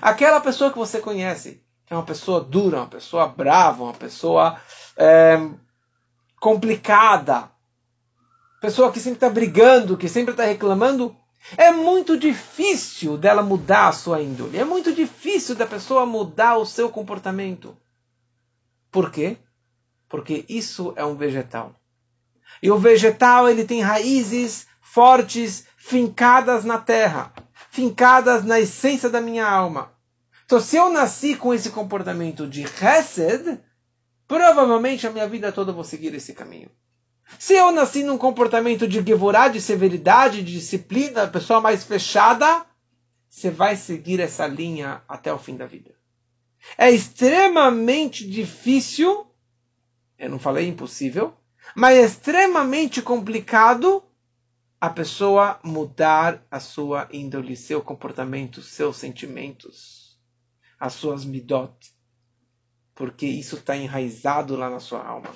Aquela 0.00 0.40
pessoa 0.40 0.70
que 0.72 0.78
você 0.78 1.00
conhece, 1.00 1.62
que 1.84 1.92
é 1.92 1.96
uma 1.96 2.04
pessoa 2.04 2.40
dura, 2.40 2.78
uma 2.78 2.86
pessoa 2.86 3.28
brava, 3.28 3.84
uma 3.84 3.92
pessoa 3.92 4.58
é, 4.96 5.38
complicada, 6.40 7.50
pessoa 8.60 8.90
que 8.90 8.98
sempre 8.98 9.18
está 9.18 9.28
brigando, 9.28 9.96
que 9.96 10.08
sempre 10.08 10.32
está 10.32 10.44
reclamando, 10.44 11.16
é 11.56 11.70
muito 11.70 12.16
difícil 12.16 13.16
dela 13.16 13.42
mudar 13.42 13.88
a 13.88 13.92
sua 13.92 14.22
índole. 14.22 14.58
É 14.58 14.64
muito 14.64 14.92
difícil 14.92 15.54
da 15.54 15.66
pessoa 15.66 16.06
mudar 16.06 16.56
o 16.56 16.66
seu 16.66 16.88
comportamento. 16.88 17.76
Por 18.90 19.10
quê? 19.10 19.36
Porque 20.08 20.44
isso 20.48 20.92
é 20.96 21.04
um 21.04 21.14
vegetal. 21.14 21.74
E 22.62 22.70
o 22.70 22.78
vegetal 22.78 23.48
ele 23.48 23.64
tem 23.64 23.82
raízes 23.82 24.66
fortes, 24.80 25.66
fincadas 25.76 26.64
na 26.64 26.78
terra, 26.78 27.32
fincadas 27.70 28.44
na 28.44 28.58
essência 28.58 29.10
da 29.10 29.20
minha 29.20 29.46
alma. 29.46 29.92
Então, 30.46 30.58
se 30.60 30.76
eu 30.76 30.88
nasci 30.88 31.36
com 31.36 31.52
esse 31.52 31.70
comportamento 31.70 32.46
de 32.46 32.62
Hesed, 32.62 33.60
provavelmente 34.26 35.06
a 35.06 35.10
minha 35.10 35.28
vida 35.28 35.52
toda 35.52 35.70
eu 35.70 35.74
vou 35.74 35.84
seguir 35.84 36.14
esse 36.14 36.32
caminho. 36.32 36.70
Se 37.38 37.54
eu 37.54 37.72
nasci 37.72 38.02
num 38.02 38.16
comportamento 38.16 38.86
de 38.86 39.02
Gevorá, 39.02 39.48
de 39.48 39.60
severidade, 39.60 40.42
de 40.42 40.52
disciplina, 40.52 41.26
pessoa 41.26 41.60
mais 41.60 41.84
fechada, 41.84 42.64
você 43.28 43.50
vai 43.50 43.76
seguir 43.76 44.20
essa 44.20 44.46
linha 44.46 45.02
até 45.08 45.32
o 45.32 45.38
fim 45.38 45.56
da 45.56 45.66
vida. 45.66 45.94
É 46.78 46.90
extremamente 46.90 48.28
difícil, 48.28 49.26
eu 50.18 50.30
não 50.30 50.38
falei 50.38 50.68
impossível, 50.68 51.34
mas 51.74 51.98
é 51.98 52.02
extremamente 52.02 53.02
complicado 53.02 54.02
a 54.80 54.88
pessoa 54.88 55.58
mudar 55.62 56.42
a 56.50 56.60
sua 56.60 57.08
índole, 57.12 57.56
seu 57.56 57.82
comportamento, 57.82 58.62
seus 58.62 58.96
sentimentos, 58.96 60.18
as 60.78 60.92
suas 60.94 61.24
midot, 61.24 61.74
porque 62.94 63.26
isso 63.26 63.56
está 63.56 63.76
enraizado 63.76 64.56
lá 64.56 64.70
na 64.70 64.80
sua 64.80 65.04
alma. 65.04 65.30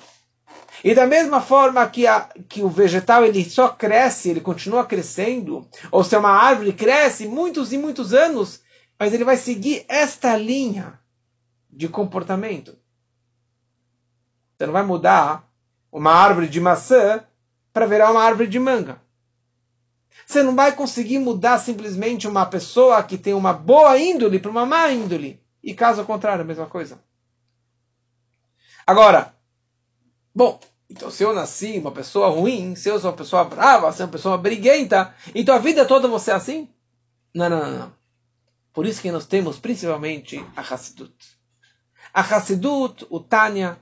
E 0.83 0.95
da 0.95 1.05
mesma 1.05 1.39
forma 1.39 1.87
que, 1.87 2.07
a, 2.07 2.21
que 2.49 2.63
o 2.63 2.69
vegetal 2.69 3.23
ele 3.23 3.47
só 3.47 3.69
cresce, 3.69 4.29
ele 4.29 4.41
continua 4.41 4.85
crescendo, 4.85 5.67
ou 5.91 6.03
se 6.03 6.15
é 6.15 6.17
uma 6.17 6.31
árvore, 6.31 6.73
cresce 6.73 7.27
muitos 7.27 7.71
e 7.71 7.77
muitos 7.77 8.13
anos, 8.13 8.61
mas 8.97 9.13
ele 9.13 9.23
vai 9.23 9.37
seguir 9.37 9.85
esta 9.87 10.35
linha 10.35 10.99
de 11.69 11.87
comportamento. 11.87 12.75
Você 14.57 14.65
não 14.65 14.73
vai 14.73 14.83
mudar 14.83 15.47
uma 15.91 16.11
árvore 16.11 16.47
de 16.47 16.59
maçã 16.59 17.23
para 17.71 17.85
virar 17.85 18.11
uma 18.11 18.23
árvore 18.23 18.47
de 18.47 18.59
manga. 18.59 19.01
Você 20.25 20.43
não 20.43 20.55
vai 20.55 20.71
conseguir 20.75 21.19
mudar 21.19 21.59
simplesmente 21.59 22.27
uma 22.27 22.45
pessoa 22.45 23.03
que 23.03 23.17
tem 23.17 23.33
uma 23.33 23.53
boa 23.53 23.97
índole 23.97 24.39
para 24.39 24.51
uma 24.51 24.65
má 24.65 24.91
índole. 24.91 25.41
E 25.63 25.73
caso 25.73 26.05
contrário, 26.05 26.43
a 26.43 26.47
mesma 26.47 26.65
coisa. 26.65 26.99
Agora, 28.85 29.33
bom, 30.33 30.59
então 30.91 31.09
se 31.09 31.23
eu 31.23 31.33
nasci 31.33 31.79
uma 31.79 31.91
pessoa 31.91 32.27
ruim, 32.27 32.75
se 32.75 32.89
eu 32.89 32.99
sou 32.99 33.11
uma 33.11 33.17
pessoa 33.17 33.45
brava, 33.45 33.89
se 33.91 33.93
eu 33.93 33.97
sou 33.97 34.05
uma 34.05 34.11
pessoa 34.11 34.37
briguenta, 34.37 35.15
então 35.33 35.55
a 35.55 35.59
vida 35.59 35.85
toda 35.85 36.05
você 36.05 36.31
é 36.31 36.33
assim? 36.33 36.69
Não, 37.33 37.49
não, 37.49 37.59
não. 37.59 37.79
não. 37.79 37.93
Por 38.73 38.85
isso 38.85 39.01
que 39.01 39.09
nós 39.09 39.25
temos 39.25 39.57
principalmente 39.57 40.45
a 40.53 40.61
Hassidut. 40.61 41.15
A 42.13 42.19
Hassidut, 42.19 43.07
o 43.09 43.21
Tânia, 43.21 43.79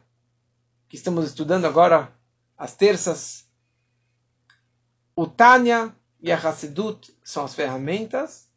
que 0.87 0.95
estamos 0.95 1.25
estudando 1.25 1.65
agora 1.65 2.13
às 2.55 2.75
terças. 2.75 3.47
O 5.15 5.25
Tânia 5.25 5.93
e 6.21 6.31
a 6.31 6.37
Hassidut 6.37 7.11
são 7.23 7.43
as 7.43 7.55
ferramentas 7.55 8.47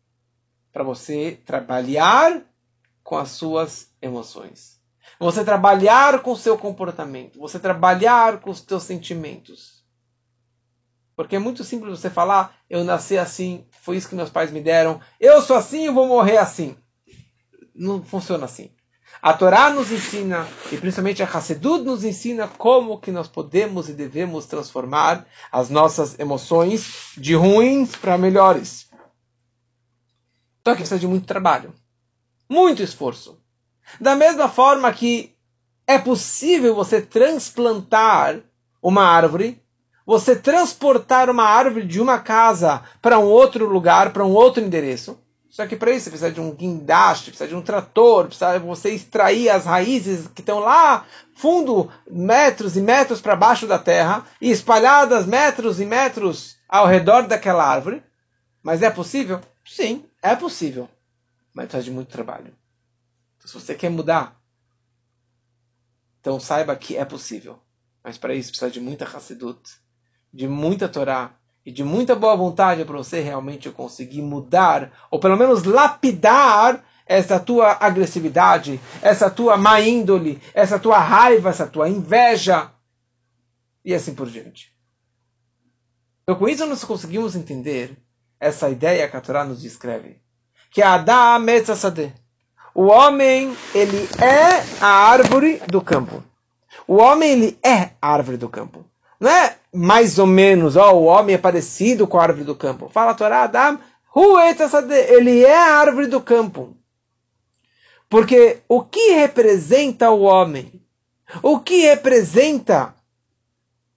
para 0.71 0.85
você 0.85 1.41
trabalhar 1.47 2.43
com 3.03 3.17
as 3.17 3.31
suas 3.31 3.91
emoções. 4.01 4.79
Você 5.23 5.45
trabalhar 5.45 6.21
com 6.21 6.33
o 6.33 6.37
seu 6.37 6.59
comportamento. 6.59 7.39
Você 7.39 7.57
trabalhar 7.57 8.41
com 8.41 8.51
os 8.51 8.59
seus 8.59 8.83
sentimentos. 8.83 9.85
Porque 11.15 11.37
é 11.37 11.39
muito 11.39 11.63
simples 11.63 12.01
você 12.01 12.11
falar, 12.11 12.57
eu 12.69 12.83
nasci 12.83 13.17
assim, 13.17 13.65
foi 13.71 13.97
isso 13.97 14.09
que 14.09 14.17
meus 14.17 14.31
pais 14.31 14.51
me 14.51 14.61
deram, 14.61 15.01
eu 15.21 15.41
sou 15.41 15.55
assim, 15.55 15.85
eu 15.85 15.95
vou 15.95 16.09
morrer 16.09 16.39
assim. 16.39 16.77
Não 17.73 18.03
funciona 18.03 18.47
assim. 18.47 18.73
A 19.21 19.33
Torá 19.33 19.71
nos 19.71 19.93
ensina, 19.93 20.45
e 20.73 20.77
principalmente 20.77 21.23
a 21.23 21.27
Hassedut 21.27 21.85
nos 21.85 22.03
ensina, 22.03 22.49
como 22.49 22.99
que 22.99 23.13
nós 23.13 23.29
podemos 23.29 23.89
e 23.89 23.93
devemos 23.93 24.47
transformar 24.47 25.25
as 25.53 25.71
nossas 25.71 26.19
emoções 26.19 27.13
de 27.17 27.35
ruins 27.35 27.95
para 27.95 28.19
melhores. 28.19 28.91
Então 30.61 30.73
aqui 30.73 30.83
precisa 30.83 30.99
de 30.99 31.07
muito 31.07 31.27
trabalho, 31.27 31.73
muito 32.49 32.83
esforço. 32.83 33.42
Da 34.01 34.17
mesma 34.17 34.49
forma 34.49 34.93
que 34.93 35.35
é 35.87 35.99
possível 35.99 36.75
você 36.75 37.01
transplantar 37.01 38.41
uma 38.83 39.05
árvore, 39.05 39.63
você 40.05 40.35
transportar 40.35 41.31
uma 41.31 41.45
árvore 41.45 41.87
de 41.87 42.01
uma 42.01 42.19
casa 42.19 42.83
para 43.01 43.19
um 43.19 43.25
outro 43.27 43.69
lugar, 43.69 44.13
para 44.13 44.25
um 44.25 44.33
outro 44.33 44.63
endereço. 44.63 45.19
Só 45.49 45.67
que 45.67 45.77
para 45.77 45.91
isso 45.91 46.05
você 46.05 46.11
precisa 46.11 46.33
de 46.33 46.41
um 46.41 46.51
guindaste, 46.51 47.31
precisa 47.31 47.49
de 47.49 47.55
um 47.55 47.61
trator, 47.61 48.27
precisa 48.27 48.59
você 48.59 48.89
extrair 48.91 49.51
as 49.51 49.67
raízes 49.67 50.27
que 50.29 50.41
estão 50.41 50.61
lá 50.61 51.05
fundo, 51.35 51.91
metros 52.11 52.75
e 52.77 52.81
metros 52.81 53.21
para 53.21 53.37
baixo 53.37 53.67
da 53.67 53.79
terra 53.79 54.25
e 54.41 54.51
espalhadas 54.51 55.27
metros 55.27 55.79
e 55.79 55.85
metros 55.85 56.57
ao 56.67 56.87
redor 56.87 57.27
daquela 57.27 57.65
árvore. 57.65 58.03
Mas 58.63 58.83
é 58.83 58.89
possível? 58.89 59.41
Sim, 59.63 60.07
é 60.23 60.35
possível. 60.35 60.89
Mas 61.53 61.67
precisa 61.67 61.85
de 61.85 61.91
muito 61.91 62.11
trabalho. 62.11 62.62
Então, 63.43 63.49
se 63.49 63.67
você 63.67 63.75
quer 63.75 63.91
mudar, 63.91 64.41
então 66.21 66.39
saiba 66.39 66.77
que 66.77 66.97
é 66.97 67.05
possível. 67.05 67.59
Mas 68.05 68.17
para 68.17 68.35
isso 68.35 68.51
precisa 68.51 68.71
de 68.71 68.81
muita 68.81 69.05
Hassidut, 69.05 69.61
de 70.33 70.47
muita 70.47 70.89
Torá, 70.89 71.35
e 71.67 71.73
de 71.73 71.83
muita 71.83 72.15
boa 72.15 72.37
vontade 72.37 72.85
para 72.85 72.97
você 72.97 73.21
realmente 73.21 73.71
conseguir 73.71 74.23
mudar, 74.23 74.93
ou 75.11 75.19
pelo 75.19 75.37
menos 75.37 75.65
lapidar 75.65 76.85
essa 77.07 77.39
tua 77.39 77.77
agressividade, 77.81 78.81
essa 79.01 79.31
tua 79.31 79.57
má 79.57 79.81
índole, 79.81 80.41
essa 80.55 80.79
tua 80.79 80.99
raiva, 80.99 81.51
essa 81.51 81.67
tua 81.67 81.89
inveja, 81.89 82.73
e 83.85 83.95
assim 83.95 84.15
por 84.15 84.29
diante. 84.29 84.73
Então, 86.23 86.37
com 86.37 86.49
isso, 86.49 86.65
nós 86.67 86.85
conseguimos 86.85 87.35
entender 87.35 87.97
essa 88.39 88.71
ideia 88.71 89.09
que 89.09 89.17
a 89.17 89.21
Torá 89.21 89.45
nos 89.45 89.61
descreve. 89.61 90.21
Que 90.71 90.81
Adam 90.81 91.41
Metzasade. 91.41 92.15
O 92.75 92.85
homem, 92.87 93.57
ele 93.75 94.09
é 94.19 94.63
a 94.81 95.11
árvore 95.11 95.61
do 95.67 95.81
campo. 95.81 96.23
O 96.87 96.97
homem, 96.97 97.33
ele 97.33 97.59
é 97.63 97.91
a 98.01 98.13
árvore 98.13 98.37
do 98.37 98.49
campo. 98.49 98.85
Não 99.21 99.31
é 99.31 99.57
mais 99.73 100.19
ou 100.19 100.27
menos, 100.27 100.77
ó, 100.77 100.93
o 100.95 101.05
homem 101.05 101.35
é 101.35 101.39
parecido 101.39 102.07
com 102.07 102.19
a 102.19 102.23
árvore 102.23 102.45
do 102.45 102.57
campo. 102.57 102.89
Fala 102.89 103.13
a 103.13 103.15
Torá, 103.15 103.43
Adam, 103.43 103.79
ele 105.09 105.45
é 105.45 105.57
a 105.57 105.77
árvore 105.77 106.07
do 106.07 106.21
campo. 106.21 106.77
Porque 108.09 108.59
o 108.69 108.83
que 108.83 109.13
representa 109.13 110.11
o 110.11 110.23
homem? 110.23 110.83
O 111.43 111.59
que 111.61 111.87
representa 111.87 112.95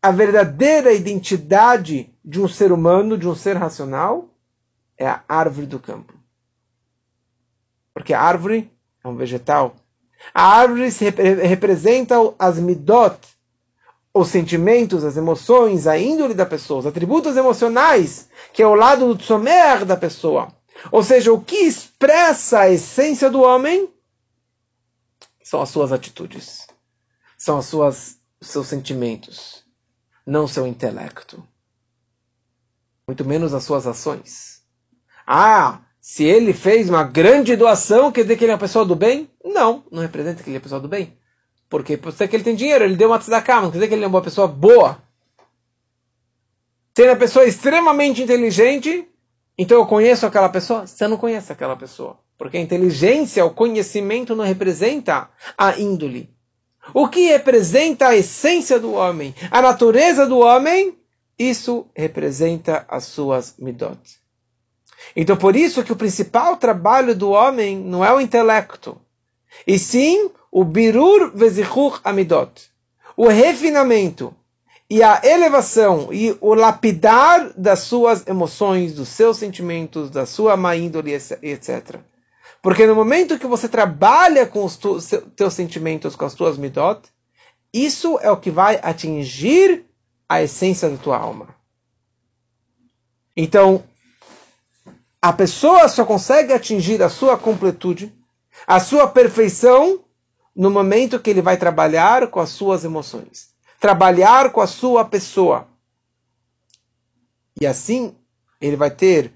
a 0.01 0.11
verdadeira 0.11 0.93
identidade 0.93 2.13
de 2.23 2.39
um 2.39 2.47
ser 2.47 2.71
humano, 2.71 3.17
de 3.17 3.27
um 3.27 3.35
ser 3.35 3.57
racional? 3.57 4.29
É 4.97 5.05
a 5.07 5.21
árvore 5.27 5.65
do 5.67 5.79
campo. 5.79 6.13
Porque 7.95 8.13
a 8.13 8.21
árvore 8.21 8.69
é 9.01 9.07
um 9.07 9.15
vegetal. 9.15 9.77
A 10.33 10.43
árvore 10.43 10.89
representa 11.47 12.15
as 12.37 12.59
midot, 12.59 13.17
os 14.13 14.27
sentimentos, 14.27 15.05
as 15.05 15.15
emoções, 15.15 15.87
a 15.87 15.97
índole 15.97 16.33
da 16.33 16.45
pessoa, 16.45 16.81
os 16.81 16.85
atributos 16.85 17.37
emocionais, 17.37 18.29
que 18.51 18.61
é 18.61 18.67
o 18.67 18.75
lado 18.75 19.07
do 19.07 19.17
tzomer 19.17 19.85
da 19.85 19.95
pessoa. 19.95 20.53
Ou 20.91 21.01
seja, 21.01 21.31
o 21.31 21.41
que 21.41 21.55
expressa 21.55 22.59
a 22.59 22.69
essência 22.69 23.29
do 23.29 23.41
homem 23.41 23.89
são 25.41 25.61
as 25.61 25.69
suas 25.69 25.93
atitudes, 25.93 26.67
são 27.37 27.57
as 27.57 27.65
suas, 27.65 28.19
seus 28.41 28.67
sentimentos, 28.67 29.63
não 30.25 30.49
seu 30.49 30.67
intelecto. 30.67 31.41
Muito 33.07 33.23
menos 33.23 33.53
as 33.53 33.63
suas 33.63 33.87
ações. 33.87 34.61
Ah, 35.25 35.79
se 36.07 36.23
ele 36.23 36.53
fez 36.53 36.87
uma 36.87 37.03
grande 37.03 37.55
doação, 37.55 38.11
quer 38.11 38.21
dizer 38.21 38.37
que 38.37 38.43
ele 38.45 38.51
é 38.51 38.53
uma 38.53 38.59
pessoa 38.59 38.85
do 38.85 38.95
bem? 38.95 39.27
Não, 39.43 39.83
não 39.91 40.03
representa 40.03 40.43
que 40.43 40.49
ele 40.51 40.57
é 40.57 40.59
uma 40.59 40.63
pessoa 40.63 40.79
do 40.79 40.87
bem. 40.87 41.17
Porque 41.67 41.97
pode 41.97 42.15
ser 42.15 42.27
que 42.27 42.35
ele 42.35 42.43
tem 42.43 42.55
dinheiro, 42.55 42.83
ele 42.83 42.95
deu 42.95 43.09
uma 43.09 43.17
tzedakah, 43.17 43.59
não 43.59 43.71
quer 43.71 43.77
dizer 43.77 43.87
que 43.87 43.95
ele 43.95 44.05
é 44.05 44.07
uma 44.07 44.21
pessoa 44.21 44.47
boa. 44.47 45.01
Se 46.93 47.01
ele 47.01 47.09
é 47.09 47.13
uma 47.13 47.19
pessoa 47.19 47.43
extremamente 47.43 48.21
inteligente, 48.21 49.09
então 49.57 49.79
eu 49.79 49.87
conheço 49.87 50.27
aquela 50.27 50.47
pessoa? 50.47 50.85
Você 50.85 51.07
não 51.07 51.17
conhece 51.17 51.51
aquela 51.51 51.75
pessoa. 51.75 52.19
Porque 52.37 52.57
a 52.57 52.61
inteligência, 52.61 53.43
o 53.43 53.49
conhecimento 53.49 54.35
não 54.35 54.45
representa 54.45 55.27
a 55.57 55.75
índole. 55.79 56.29
O 56.93 57.07
que 57.07 57.29
representa 57.29 58.09
a 58.09 58.15
essência 58.15 58.79
do 58.79 58.93
homem, 58.93 59.33
a 59.49 59.59
natureza 59.59 60.27
do 60.27 60.37
homem, 60.37 60.95
isso 61.37 61.87
representa 61.95 62.85
as 62.87 63.05
suas 63.05 63.55
midot. 63.57 64.23
Então 65.15 65.35
por 65.35 65.55
isso 65.55 65.83
que 65.83 65.91
o 65.91 65.95
principal 65.95 66.55
trabalho 66.57 67.15
do 67.15 67.31
homem 67.31 67.77
não 67.77 68.03
é 68.03 68.13
o 68.13 68.21
intelecto, 68.21 68.97
e 69.65 69.77
sim 69.77 70.29
o 70.51 70.63
birur 70.63 71.31
vezichur 71.35 71.99
amidot, 72.03 72.69
o 73.17 73.27
refinamento 73.27 74.33
e 74.89 75.01
a 75.01 75.21
elevação 75.23 76.13
e 76.13 76.37
o 76.39 76.53
lapidar 76.53 77.51
das 77.57 77.79
suas 77.79 78.25
emoções, 78.27 78.93
dos 78.93 79.09
seus 79.09 79.37
sentimentos, 79.37 80.09
da 80.09 80.25
sua 80.25 80.55
má 80.55 80.75
índole, 80.75 81.13
etc. 81.13 81.99
Porque 82.61 82.85
no 82.85 82.95
momento 82.95 83.39
que 83.39 83.47
você 83.47 83.67
trabalha 83.67 84.45
com 84.45 84.63
os 84.63 84.77
teus 84.77 85.53
sentimentos, 85.53 86.15
com 86.15 86.25
as 86.25 86.33
tuas 86.33 86.57
midot, 86.57 87.01
isso 87.73 88.17
é 88.21 88.31
o 88.31 88.37
que 88.37 88.49
vai 88.49 88.79
atingir 88.81 89.85
a 90.29 90.41
essência 90.41 90.89
da 90.89 90.97
tua 90.97 91.17
alma. 91.17 91.55
Então, 93.35 93.83
a 95.25 95.33
pessoa 95.33 95.87
só 95.89 96.05
consegue 96.05 96.53
atingir 96.53 97.01
a 97.01 97.09
sua 97.09 97.35
completude, 97.35 98.13
a 98.67 98.79
sua 98.79 99.07
perfeição, 99.07 100.05
no 100.55 100.69
momento 100.69 101.19
que 101.19 101.31
ele 101.31 101.41
vai 101.41 101.57
trabalhar 101.57 102.27
com 102.27 102.39
as 102.39 102.49
suas 102.49 102.85
emoções, 102.85 103.49
trabalhar 103.79 104.51
com 104.51 104.61
a 104.61 104.67
sua 104.67 105.03
pessoa. 105.03 105.67
E 107.59 107.65
assim 107.65 108.15
ele 108.61 108.75
vai 108.75 108.91
ter 108.91 109.33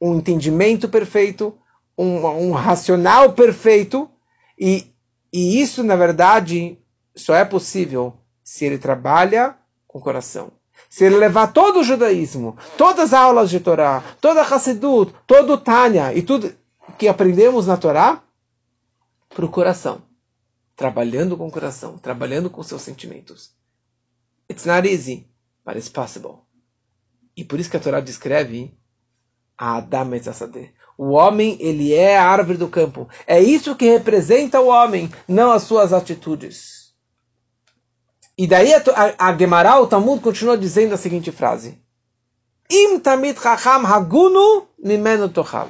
um 0.00 0.16
entendimento 0.16 0.88
perfeito, 0.88 1.56
um, 1.96 2.26
um 2.26 2.50
racional 2.50 3.34
perfeito, 3.34 4.10
e, 4.58 4.92
e 5.32 5.62
isso, 5.62 5.84
na 5.84 5.94
verdade, 5.94 6.76
só 7.14 7.36
é 7.36 7.44
possível 7.44 8.14
se 8.42 8.64
ele 8.64 8.78
trabalha 8.78 9.56
com 9.86 10.00
o 10.00 10.02
coração. 10.02 10.50
Se 10.88 11.04
ele 11.04 11.16
levar 11.16 11.52
todo 11.52 11.80
o 11.80 11.84
judaísmo, 11.84 12.56
todas 12.76 13.12
as 13.12 13.12
aulas 13.12 13.50
de 13.50 13.60
Torá, 13.60 14.02
toda 14.20 14.42
a 14.42 14.44
Hassidut, 14.44 15.14
todo 15.26 15.54
o 15.54 15.58
Tânia 15.58 16.14
e 16.14 16.22
tudo 16.22 16.54
que 16.98 17.08
aprendemos 17.08 17.66
na 17.66 17.76
Torá, 17.76 18.22
para 19.28 19.44
o 19.44 19.48
coração 19.48 20.02
trabalhando 20.76 21.36
com 21.36 21.46
o 21.46 21.50
coração, 21.50 21.98
trabalhando 21.98 22.50
com 22.50 22.62
seus 22.62 22.82
sentimentos. 22.82 23.52
It's 24.50 24.64
not 24.64 24.88
easy, 24.88 25.28
but 25.64 25.76
it's 25.76 25.88
possible. 25.88 26.40
E 27.36 27.44
por 27.44 27.58
isso 27.58 27.70
que 27.70 27.76
a 27.76 27.80
Torá 27.80 28.00
descreve 28.00 28.76
Adam 29.56 30.10
O 30.98 31.10
homem, 31.10 31.56
ele 31.60 31.94
é 31.94 32.18
a 32.18 32.28
árvore 32.28 32.58
do 32.58 32.68
campo. 32.68 33.08
É 33.26 33.40
isso 33.40 33.76
que 33.76 33.86
representa 33.86 34.60
o 34.60 34.68
homem, 34.68 35.10
não 35.28 35.52
as 35.52 35.62
suas 35.62 35.92
atitudes. 35.92 36.83
E 38.36 38.46
daí 38.46 38.74
a, 38.74 38.78
a, 38.78 39.28
a 39.28 39.38
Gemara, 39.38 39.80
o 39.80 39.86
Talmud, 39.86 40.20
continua 40.20 40.58
dizendo 40.58 40.94
a 40.94 40.98
seguinte 40.98 41.30
frase. 41.30 41.78
Im 42.68 42.98
tamid 42.98 43.38
chacham 43.38 43.86
hagunu 43.86 44.66
mimenu 44.78 45.28
tochal. 45.28 45.68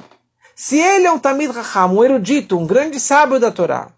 Se 0.55 0.79
ele 0.79 1.05
é 1.05 1.11
um 1.11 1.19
tamid 1.19 1.53
chacham, 1.53 1.97
um 1.97 2.03
erudito, 2.03 2.57
um 2.57 2.65
grande 2.65 2.99
sábio 2.99 3.39
da 3.39 3.51
Torá, 3.51 3.91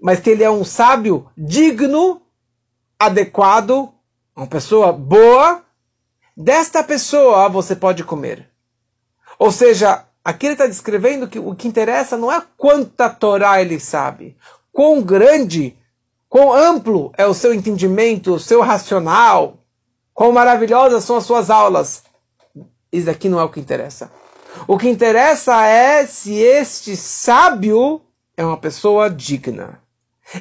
mas 0.00 0.20
que 0.20 0.30
ele 0.30 0.42
é 0.42 0.50
um 0.50 0.64
sábio 0.64 1.30
digno, 1.36 2.20
adequado, 2.98 3.92
uma 4.36 4.46
pessoa 4.46 4.92
boa, 4.92 5.62
desta 6.36 6.82
pessoa 6.82 7.48
você 7.48 7.74
pode 7.76 8.02
comer. 8.04 8.50
Ou 9.38 9.50
seja, 9.50 10.04
aqui 10.24 10.46
ele 10.46 10.54
está 10.54 10.66
descrevendo 10.66 11.28
que 11.28 11.38
o 11.38 11.54
que 11.54 11.68
interessa 11.68 12.16
não 12.16 12.30
é 12.30 12.42
quanta 12.56 13.08
Torá 13.08 13.60
ele 13.60 13.78
sabe, 13.78 14.36
quão 14.72 15.00
grande, 15.00 15.78
quão 16.34 16.52
amplo 16.52 17.12
é 17.16 17.24
o 17.24 17.32
seu 17.32 17.54
entendimento, 17.54 18.34
o 18.34 18.40
seu 18.40 18.60
racional, 18.60 19.58
quão 20.12 20.32
maravilhosas 20.32 21.04
são 21.04 21.14
as 21.14 21.22
suas 21.22 21.48
aulas. 21.48 22.02
Isso 22.90 23.08
aqui 23.08 23.28
não 23.28 23.38
é 23.38 23.44
o 23.44 23.48
que 23.48 23.60
interessa. 23.60 24.10
O 24.66 24.76
que 24.76 24.88
interessa 24.88 25.64
é 25.64 26.04
se 26.04 26.34
este 26.34 26.96
sábio 26.96 28.02
é 28.36 28.44
uma 28.44 28.56
pessoa 28.56 29.08
digna. 29.08 29.80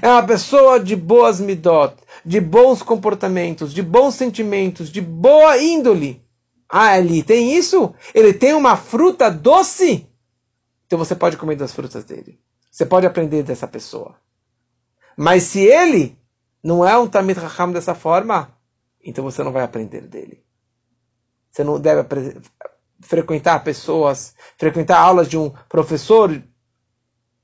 É 0.01 0.07
uma 0.09 0.23
pessoa 0.25 0.79
de 0.79 0.95
boas 0.95 1.39
midot, 1.39 1.93
de 2.25 2.41
bons 2.41 2.81
comportamentos, 2.81 3.71
de 3.71 3.83
bons 3.83 4.15
sentimentos, 4.15 4.89
de 4.89 4.99
boa 4.99 5.59
índole. 5.59 6.25
Ah, 6.67 6.97
ele 6.97 7.21
tem 7.21 7.55
isso? 7.55 7.93
Ele 8.15 8.33
tem 8.33 8.55
uma 8.55 8.75
fruta 8.75 9.29
doce? 9.29 10.07
Então 10.87 10.97
você 10.97 11.13
pode 11.13 11.37
comer 11.37 11.55
das 11.55 11.71
frutas 11.71 12.03
dele. 12.03 12.39
Você 12.71 12.83
pode 12.83 13.05
aprender 13.05 13.43
dessa 13.43 13.67
pessoa. 13.67 14.15
Mas 15.17 15.43
se 15.43 15.61
ele 15.61 16.17
não 16.63 16.85
é 16.85 16.97
um 16.97 17.07
Tamid 17.07 17.37
Raham 17.37 17.71
dessa 17.71 17.93
forma, 17.93 18.55
então 19.03 19.23
você 19.23 19.43
não 19.43 19.51
vai 19.51 19.63
aprender 19.63 20.01
dele. 20.01 20.43
Você 21.51 21.63
não 21.63 21.79
deve 21.79 22.07
frequentar 23.01 23.63
pessoas, 23.63 24.33
frequentar 24.57 24.99
aulas 24.99 25.27
de 25.27 25.37
um 25.37 25.51
professor, 25.69 26.41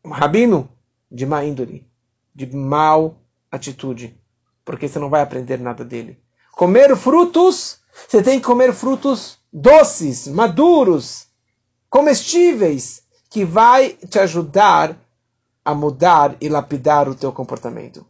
um 0.04 0.10
rabino, 0.10 0.70
de 1.12 1.26
má 1.26 1.44
índole, 1.44 1.88
de 2.34 2.48
mal 2.56 3.22
atitude, 3.52 4.20
porque 4.64 4.88
você 4.88 5.00
não 5.00 5.10
vai 5.10 5.22
aprender 5.22 5.60
nada 5.60 5.84
dele. 5.84 6.22
Comer 6.54 6.96
frutos 6.96 7.80
você 8.08 8.24
tem 8.24 8.40
que 8.40 8.46
comer 8.46 8.74
frutos 8.74 9.38
doces, 9.52 10.28
maduros, 10.28 11.28
comestíveis, 11.90 13.04
que 13.30 13.44
vai 13.44 13.90
te 13.90 14.20
ajudar 14.20 14.98
a 15.70 15.76
mudar 15.76 16.36
e 16.42 16.50
lapidar 16.50 17.08
o 17.08 17.16
teu 17.16 17.32
comportamento. 17.32 18.06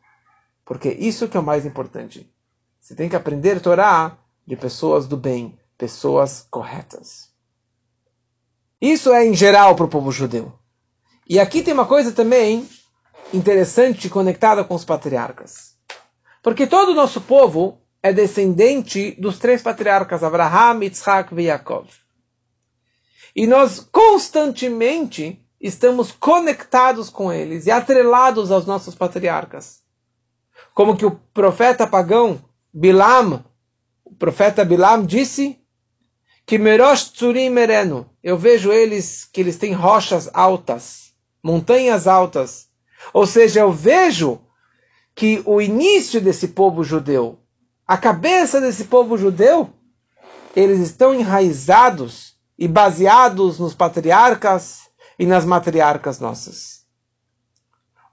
Porque 0.65 0.89
isso 0.89 1.27
que 1.27 1.37
é 1.37 1.39
o 1.39 1.43
mais 1.43 1.65
importante. 1.65 2.31
Você 2.79 2.95
tem 2.95 3.09
que 3.09 3.15
aprender 3.15 3.57
a 3.57 3.59
Torá 3.59 4.17
de 4.45 4.55
pessoas 4.55 5.07
do 5.07 5.17
bem, 5.17 5.57
pessoas 5.77 6.47
corretas. 6.49 7.29
Isso 8.81 9.11
é 9.13 9.25
em 9.25 9.33
geral 9.33 9.75
para 9.75 9.85
o 9.85 9.89
povo 9.89 10.11
judeu. 10.11 10.53
E 11.27 11.39
aqui 11.39 11.61
tem 11.61 11.73
uma 11.73 11.85
coisa 11.85 12.11
também 12.11 12.67
interessante 13.33 14.09
conectada 14.09 14.63
com 14.63 14.73
os 14.73 14.85
patriarcas. 14.85 15.75
Porque 16.41 16.65
todo 16.65 16.91
o 16.91 16.95
nosso 16.95 17.21
povo 17.21 17.81
é 18.01 18.13
descendente 18.13 19.11
dos 19.19 19.37
três 19.37 19.61
patriarcas, 19.61 20.23
Abraham, 20.23 20.83
Yitzhak 20.83 21.33
e 21.35 21.43
Yaakov. 21.43 21.87
E 23.35 23.45
nós 23.45 23.79
constantemente 23.79 25.45
estamos 25.59 26.11
conectados 26.11 27.09
com 27.09 27.31
eles 27.31 27.65
e 27.65 27.71
atrelados 27.71 28.51
aos 28.51 28.65
nossos 28.65 28.95
patriarcas. 28.95 29.81
Como 30.73 30.95
que 30.95 31.05
o 31.05 31.11
profeta 31.33 31.85
pagão 31.85 32.39
Bilam, 32.73 33.43
o 34.05 34.15
profeta 34.15 34.63
Bilam 34.63 35.05
disse 35.05 35.59
que 36.45 36.57
Merosh 36.57 37.11
Tzurim 37.11 37.49
Mereno, 37.49 38.09
eu 38.23 38.37
vejo 38.37 38.71
eles 38.71 39.25
que 39.25 39.41
eles 39.41 39.57
têm 39.57 39.73
rochas 39.73 40.29
altas, 40.33 41.13
montanhas 41.43 42.07
altas. 42.07 42.67
Ou 43.13 43.27
seja, 43.27 43.59
eu 43.59 43.71
vejo 43.71 44.39
que 45.13 45.43
o 45.45 45.61
início 45.61 46.21
desse 46.21 46.49
povo 46.49 46.83
judeu, 46.83 47.39
a 47.85 47.97
cabeça 47.97 48.61
desse 48.61 48.85
povo 48.85 49.17
judeu, 49.17 49.69
eles 50.55 50.79
estão 50.79 51.13
enraizados 51.13 52.35
e 52.57 52.67
baseados 52.67 53.59
nos 53.59 53.73
patriarcas 53.73 54.88
e 55.19 55.25
nas 55.25 55.43
matriarcas 55.43 56.19
nossas. 56.19 56.85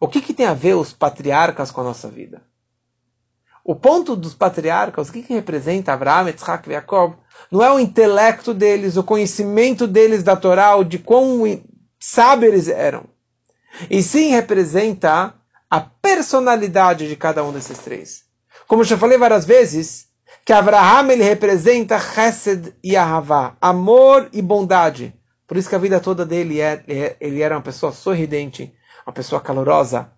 O 0.01 0.09
que, 0.09 0.21
que 0.21 0.35
tem 0.35 0.45
a 0.45 0.53
ver 0.53 0.75
os 0.75 0.93
patriarcas 0.93 1.71
com 1.71 1.81
a 1.81 1.85
nossa 1.85 2.09
vida? 2.09 2.43
O 3.65 3.75
ponto 3.75 4.15
dos 4.15 4.35
patriarcas, 4.35 5.09
o 5.09 5.13
que, 5.13 5.23
que 5.23 5.35
representa 5.35 5.93
Abraão, 5.93 6.29
Yitzhak 6.29 6.69
e 6.69 6.73
Jacob, 6.73 7.15
não 7.51 7.63
é 7.63 7.73
o 7.73 7.81
intelecto 7.81 8.53
deles, 8.53 8.97
o 8.97 9.03
conhecimento 9.03 9.87
deles 9.87 10.23
da 10.23 10.37
Torá, 10.37 10.83
de 10.83 10.99
quão 10.99 11.41
sábios 11.99 12.53
eles 12.53 12.69
eram. 12.69 13.05
E 13.89 14.03
sim 14.03 14.31
representa 14.31 15.35
a 15.71 15.81
personalidade 15.81 17.09
de 17.09 17.17
cada 17.17 17.43
um 17.45 17.53
desses 17.53 17.79
três. 17.79 18.25
Como 18.69 18.83
eu 18.83 18.87
já 18.87 18.99
falei 18.99 19.19
várias 19.19 19.45
vezes, 19.45 20.07
que 20.45 20.53
Abraham 20.53 21.11
ele 21.13 21.25
representa 21.25 21.99
Chesed 21.99 22.75
e 22.83 22.97
Ahavá, 22.97 23.57
amor 23.61 24.29
e 24.33 24.41
bondade. 24.41 25.15
Por 25.47 25.57
isso 25.57 25.69
que 25.69 25.75
a 25.75 25.79
vida 25.79 26.01
toda 26.01 26.27
dele 26.27 26.61
é, 26.61 26.83
é, 26.89 27.17
ele 27.21 27.41
era 27.41 27.55
uma 27.55 27.63
pessoa 27.63 27.93
sorridente, 27.93 28.75
uma 29.07 29.13
pessoa 29.13 29.41
calorosa, 29.41 30.11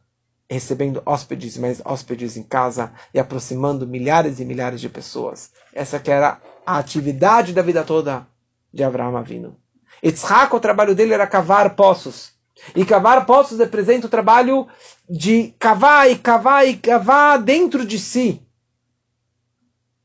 recebendo 0.48 1.02
hóspedes, 1.04 1.58
mais 1.58 1.82
hóspedes 1.84 2.36
em 2.36 2.42
casa 2.42 2.92
e 3.12 3.18
aproximando 3.18 3.86
milhares 3.86 4.40
e 4.40 4.44
milhares 4.44 4.80
de 4.80 4.88
pessoas. 4.88 5.50
Essa 5.74 5.98
que 5.98 6.10
era 6.10 6.40
a 6.64 6.78
atividade 6.78 7.52
da 7.52 7.60
vida 7.60 7.84
toda 7.84 8.26
de 8.72 8.82
Abraão 8.82 9.16
Avino. 9.16 9.56
Yitzhak, 10.02 10.54
o 10.54 10.60
trabalho 10.60 10.94
dele 10.94 11.12
era 11.12 11.26
cavar 11.26 11.74
poços. 11.76 12.32
E 12.74 12.84
cavar 12.84 13.26
poços 13.26 13.58
representa 13.58 14.06
o 14.06 14.10
trabalho 14.10 14.66
de 15.08 15.54
cavar 15.58 16.10
e 16.10 16.16
cavar 16.16 16.66
e 16.66 16.76
cavar 16.76 17.38
dentro 17.38 17.84
de 17.84 17.98
si. 17.98 18.42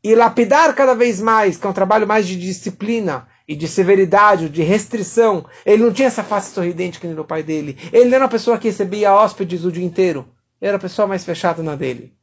E 0.04 0.14
lapidar 0.14 0.76
cada 0.76 0.94
vez 0.94 1.22
mais, 1.22 1.56
que 1.58 1.66
é 1.66 1.70
um 1.70 1.74
trabalho 1.74 2.06
mais 2.06 2.28
de 2.28 2.38
disciplina 2.38 3.28
e 3.48 3.56
de 3.56 3.68
severidade, 3.68 4.50
de 4.50 4.62
restrição. 4.62 5.46
Ele 5.66 5.84
não 5.84 5.94
tinha 5.94 6.08
essa 6.08 6.24
face 6.24 6.54
sorridente 6.54 7.00
que 7.00 7.08
nem 7.08 7.18
o 7.18 7.26
pai 7.26 7.44
dele. 7.44 7.78
Ele 7.92 8.06
não 8.06 8.16
era 8.16 8.24
uma 8.26 8.30
pessoa 8.30 8.58
que 8.58 8.70
recebia 8.70 9.14
hóspedes 9.14 9.66
o 9.66 9.72
dia 9.72 9.84
inteiro. 9.84 10.28
Ele 10.62 10.70
era 10.70 10.78
a 10.78 10.82
pessoa 10.82 11.08
mais 11.08 11.24
fechada 11.26 11.62
na 11.62 11.76
dele. 11.76 12.14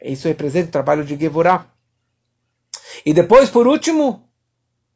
Isso 0.00 0.28
representa 0.28 0.68
o 0.68 0.72
trabalho 0.72 1.04
de 1.04 1.16
Gevurah. 1.16 1.66
E 3.04 3.12
depois, 3.12 3.50
por 3.50 3.66
último, 3.66 4.28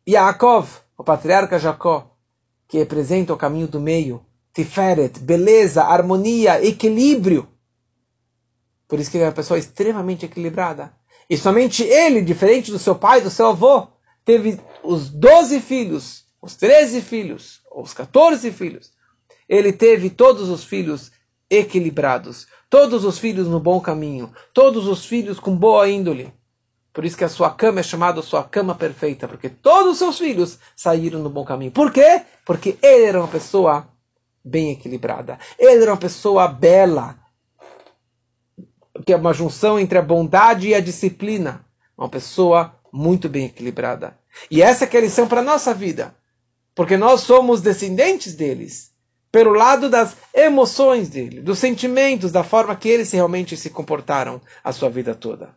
Yaakov, 0.09 0.69
o 0.97 1.05
patriarca 1.05 1.59
Jacó, 1.59 2.17
que 2.69 2.79
representa 2.79 3.33
o 3.33 3.37
caminho 3.37 3.69
do 3.69 3.81
meio, 3.81 4.25
Tiferet, 4.53 5.19
beleza, 5.21 5.85
harmonia, 5.85 6.65
equilíbrio. 6.65 7.47
Por 8.89 8.99
isso 8.99 9.11
que 9.11 9.19
ele 9.19 9.25
é 9.25 9.27
uma 9.27 9.33
pessoa 9.33 9.59
extremamente 9.59 10.25
equilibrada. 10.25 10.93
E 11.29 11.37
somente 11.37 11.83
ele, 11.83 12.23
diferente 12.23 12.71
do 12.71 12.79
seu 12.79 12.95
pai, 12.95 13.21
do 13.21 13.31
seu 13.31 13.49
avô, 13.49 13.89
teve 14.25 14.59
os 14.87 15.11
12 15.11 15.61
filhos, 15.61 16.25
os 16.41 16.55
13 16.57 17.01
filhos, 17.01 17.61
os 17.75 17.93
14 17.93 18.51
filhos. 18.53 18.93
Ele 19.49 19.73
teve 19.73 20.11
todos 20.11 20.49
os 20.49 20.65
filhos 20.65 21.11
equilibrados, 21.49 22.47
todos 22.69 23.05
os 23.05 23.19
filhos 23.19 23.47
no 23.47 23.61
bom 23.61 23.81
caminho, 23.81 24.33
todos 24.53 24.87
os 24.87 25.05
filhos 25.05 25.39
com 25.39 25.57
boa 25.57 25.89
índole. 25.89 26.33
Por 26.93 27.05
isso 27.05 27.17
que 27.17 27.25
a 27.25 27.29
sua 27.29 27.51
cama 27.51 27.81
é 27.81 27.83
chamada 27.83 28.23
sua 28.23 28.43
cama 28.43 28.75
perfeita, 28.75 29.29
porque 29.29 29.49
todos 29.49 29.93
os 29.93 29.99
seus 29.99 30.19
filhos 30.19 30.59
saíram 30.75 31.21
no 31.21 31.29
bom 31.29 31.45
caminho. 31.45 31.71
Por 31.71 31.93
quê? 31.93 32.23
Porque 32.45 32.79
ele 32.83 33.05
era 33.05 33.21
uma 33.21 33.29
pessoa 33.29 33.87
bem 34.43 34.71
equilibrada. 34.71 35.39
Ele 35.59 35.83
era 35.83 35.91
uma 35.91 35.99
pessoa 35.99 36.49
bela, 36.49 37.17
que 39.05 39.13
é 39.13 39.17
uma 39.17 39.35
junção 39.35 39.79
entre 39.79 39.99
a 39.99 40.03
bondade 40.03 40.69
e 40.69 40.75
a 40.75 40.81
disciplina. 40.81 41.65
Uma 41.99 42.09
pessoa 42.09 42.75
muito 42.91 43.29
bem 43.29 43.45
equilibrada. 43.45 44.19
E 44.51 44.63
essa 44.63 44.85
é 44.85 44.97
a 44.97 45.01
lição 45.01 45.27
para 45.27 45.41
a 45.41 45.45
nossa 45.45 45.75
vida. 45.75 46.15
Porque 46.75 46.97
nós 46.97 47.23
somos 47.23 47.61
descendentes 47.61 48.35
deles. 48.35 48.93
Pelo 49.33 49.53
lado 49.53 49.91
das 49.91 50.17
emoções 50.33 51.09
dele, 51.09 51.41
dos 51.41 51.59
sentimentos, 51.59 52.33
da 52.33 52.45
forma 52.45 52.77
que 52.77 52.89
eles 52.89 53.11
realmente 53.13 53.57
se 53.57 53.71
comportaram 53.71 54.41
a 54.63 54.73
sua 54.73 54.89
vida 54.89 55.15
toda. 55.15 55.55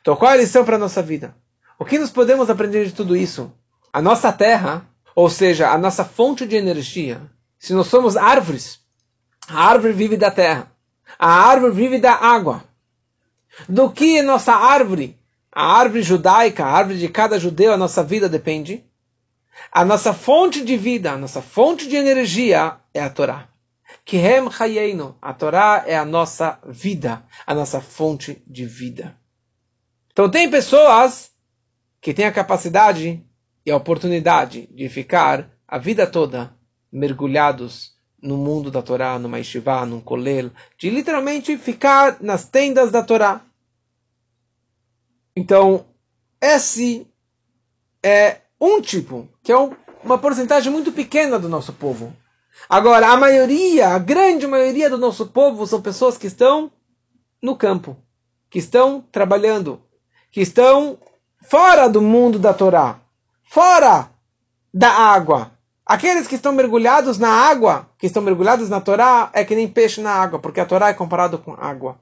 Então, 0.00 0.16
qual 0.16 0.30
é 0.30 0.34
a 0.34 0.38
lição 0.38 0.64
para 0.64 0.76
a 0.76 0.78
nossa 0.78 1.02
vida? 1.02 1.34
O 1.78 1.84
que 1.84 1.98
nós 1.98 2.10
podemos 2.10 2.48
aprender 2.48 2.86
de 2.86 2.92
tudo 2.92 3.16
isso? 3.16 3.52
A 3.92 4.00
nossa 4.00 4.32
terra, 4.32 4.86
ou 5.14 5.28
seja, 5.28 5.70
a 5.70 5.76
nossa 5.76 6.04
fonte 6.04 6.46
de 6.46 6.56
energia, 6.56 7.20
se 7.58 7.74
nós 7.74 7.88
somos 7.88 8.16
árvores, 8.16 8.80
a 9.46 9.62
árvore 9.62 9.92
vive 9.92 10.16
da 10.16 10.30
terra, 10.30 10.72
a 11.18 11.28
árvore 11.28 11.74
vive 11.74 11.98
da 11.98 12.14
água. 12.14 12.64
Do 13.68 13.90
que 13.90 14.22
nossa 14.22 14.54
árvore, 14.54 15.19
a 15.52 15.64
árvore 15.64 16.02
judaica, 16.02 16.64
a 16.64 16.70
árvore 16.70 16.98
de 16.98 17.08
cada 17.08 17.38
judeu, 17.38 17.72
a 17.72 17.76
nossa 17.76 18.02
vida 18.02 18.28
depende? 18.28 18.84
A 19.72 19.84
nossa 19.84 20.12
fonte 20.12 20.64
de 20.64 20.76
vida, 20.76 21.12
a 21.12 21.16
nossa 21.16 21.42
fonte 21.42 21.88
de 21.88 21.96
energia 21.96 22.76
é 22.94 23.00
a 23.00 23.10
Torá. 23.10 23.48
Kihem 24.04 24.48
Hayenu. 24.58 25.16
A 25.20 25.32
Torá 25.32 25.84
é 25.86 25.96
a 25.96 26.04
nossa 26.04 26.58
vida, 26.66 27.24
a 27.46 27.54
nossa 27.54 27.80
fonte 27.80 28.42
de 28.46 28.64
vida. 28.64 29.16
Então 30.12 30.30
tem 30.30 30.50
pessoas 30.50 31.30
que 32.00 32.14
têm 32.14 32.24
a 32.24 32.32
capacidade 32.32 33.24
e 33.64 33.70
a 33.70 33.76
oportunidade 33.76 34.68
de 34.72 34.88
ficar 34.88 35.50
a 35.68 35.78
vida 35.78 36.06
toda 36.06 36.52
mergulhados 36.90 37.92
no 38.20 38.36
mundo 38.36 38.70
da 38.70 38.82
Torá, 38.82 39.18
no 39.18 39.34
Yeshiva, 39.36 39.86
num 39.86 40.00
kolel, 40.00 40.50
de 40.78 40.90
literalmente 40.90 41.56
ficar 41.56 42.18
nas 42.20 42.44
tendas 42.44 42.90
da 42.90 43.02
Torá. 43.02 43.42
Então, 45.36 45.84
esse 46.40 47.06
é 48.02 48.38
um 48.60 48.80
tipo, 48.80 49.28
que 49.42 49.52
é 49.52 49.56
uma 50.04 50.18
porcentagem 50.18 50.72
muito 50.72 50.92
pequena 50.92 51.38
do 51.38 51.48
nosso 51.48 51.72
povo. 51.72 52.12
Agora, 52.68 53.08
a 53.08 53.16
maioria, 53.16 53.88
a 53.88 53.98
grande 53.98 54.46
maioria 54.46 54.90
do 54.90 54.98
nosso 54.98 55.26
povo 55.26 55.66
são 55.66 55.80
pessoas 55.80 56.18
que 56.18 56.26
estão 56.26 56.70
no 57.42 57.56
campo, 57.56 57.96
que 58.50 58.58
estão 58.58 59.00
trabalhando, 59.12 59.80
que 60.30 60.40
estão 60.40 60.98
fora 61.42 61.88
do 61.88 62.02
mundo 62.02 62.38
da 62.38 62.52
Torá, 62.52 63.00
fora 63.44 64.10
da 64.72 64.90
água. 64.90 65.52
Aqueles 65.86 66.26
que 66.26 66.36
estão 66.36 66.52
mergulhados 66.52 67.18
na 67.18 67.30
água, 67.30 67.88
que 67.98 68.06
estão 68.06 68.22
mergulhados 68.22 68.68
na 68.68 68.80
Torá, 68.80 69.30
é 69.32 69.44
que 69.44 69.54
nem 69.54 69.66
peixe 69.66 70.00
na 70.00 70.12
água, 70.12 70.38
porque 70.38 70.60
a 70.60 70.66
Torá 70.66 70.88
é 70.88 70.94
comparado 70.94 71.38
com 71.38 71.54
água. 71.54 71.98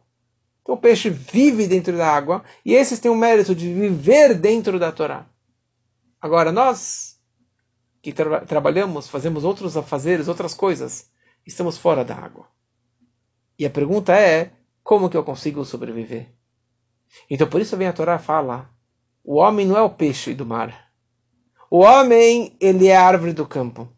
Então 0.68 0.76
o 0.76 0.78
peixe 0.78 1.08
vive 1.08 1.66
dentro 1.66 1.96
da 1.96 2.06
água, 2.06 2.44
e 2.62 2.74
esses 2.74 3.00
têm 3.00 3.10
o 3.10 3.16
mérito 3.16 3.54
de 3.54 3.72
viver 3.72 4.34
dentro 4.34 4.78
da 4.78 4.92
Torá. 4.92 5.24
Agora, 6.20 6.52
nós 6.52 7.18
que 8.02 8.12
tra 8.12 8.42
trabalhamos, 8.42 9.08
fazemos 9.08 9.44
outros 9.44 9.78
afazeres, 9.78 10.28
outras 10.28 10.52
coisas, 10.52 11.10
estamos 11.46 11.78
fora 11.78 12.04
da 12.04 12.14
água. 12.14 12.46
E 13.58 13.64
a 13.64 13.70
pergunta 13.70 14.14
é, 14.14 14.50
como 14.84 15.08
que 15.08 15.16
eu 15.16 15.24
consigo 15.24 15.64
sobreviver? 15.64 16.34
Então 17.30 17.48
por 17.48 17.62
isso 17.62 17.74
vem 17.74 17.88
a 17.88 17.92
Torá 17.94 18.18
fala, 18.18 18.68
o 19.24 19.36
homem 19.36 19.66
não 19.66 19.74
é 19.78 19.80
o 19.80 19.88
peixe 19.88 20.34
do 20.34 20.44
mar. 20.44 20.92
O 21.70 21.78
homem, 21.78 22.54
ele 22.60 22.88
é 22.88 22.96
a 22.96 23.06
árvore 23.06 23.32
do 23.32 23.46
campo. 23.46 23.90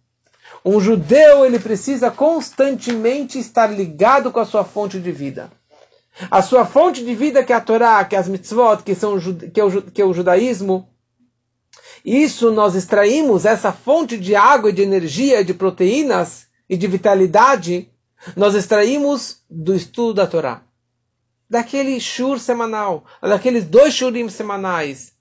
Um 0.65 0.81
judeu, 0.81 1.45
ele 1.45 1.59
precisa 1.59 2.13
constantemente 2.13 3.41
estar 3.41 3.67
ligado 3.67 4.31
com 4.31 4.39
a 4.39 4.47
sua 4.47 4.63
fonte 4.63 5.01
de 5.01 5.11
vida. 5.11 5.51
A 6.31 6.43
sua 6.43 6.65
fonte 6.65 7.05
de 7.05 7.15
vida, 7.15 7.43
que 7.45 7.53
é 7.53 7.57
a 7.57 7.61
Torá, 7.61 8.05
que 8.05 8.17
é 8.17 8.19
as 8.19 8.29
mitzvot, 8.29 8.83
que, 8.85 8.95
são, 8.95 9.19
que, 9.53 9.61
é 9.61 9.65
o, 9.65 9.83
que 9.83 10.03
é 10.03 10.05
o 10.05 10.13
judaísmo, 10.13 10.89
isso 12.05 12.51
nós 12.51 12.75
extraímos 12.75 13.45
essa 13.45 13.73
fonte 13.73 14.17
de 14.17 14.35
água 14.35 14.73
de 14.73 14.83
energia, 14.83 15.45
de 15.45 15.53
proteínas 15.53 16.47
e 16.69 16.77
de 16.77 16.87
vitalidade, 16.87 17.91
nós 18.37 18.55
extraímos 18.55 19.39
do 19.49 19.75
estudo 19.75 20.15
da 20.15 20.27
Torá. 20.27 20.63
Daquele 21.49 21.99
shur 22.01 22.39
semanal, 22.39 23.05
daqueles 23.21 23.65
dois 23.65 23.93
shurim 23.93 24.29
semanais, 24.29 25.13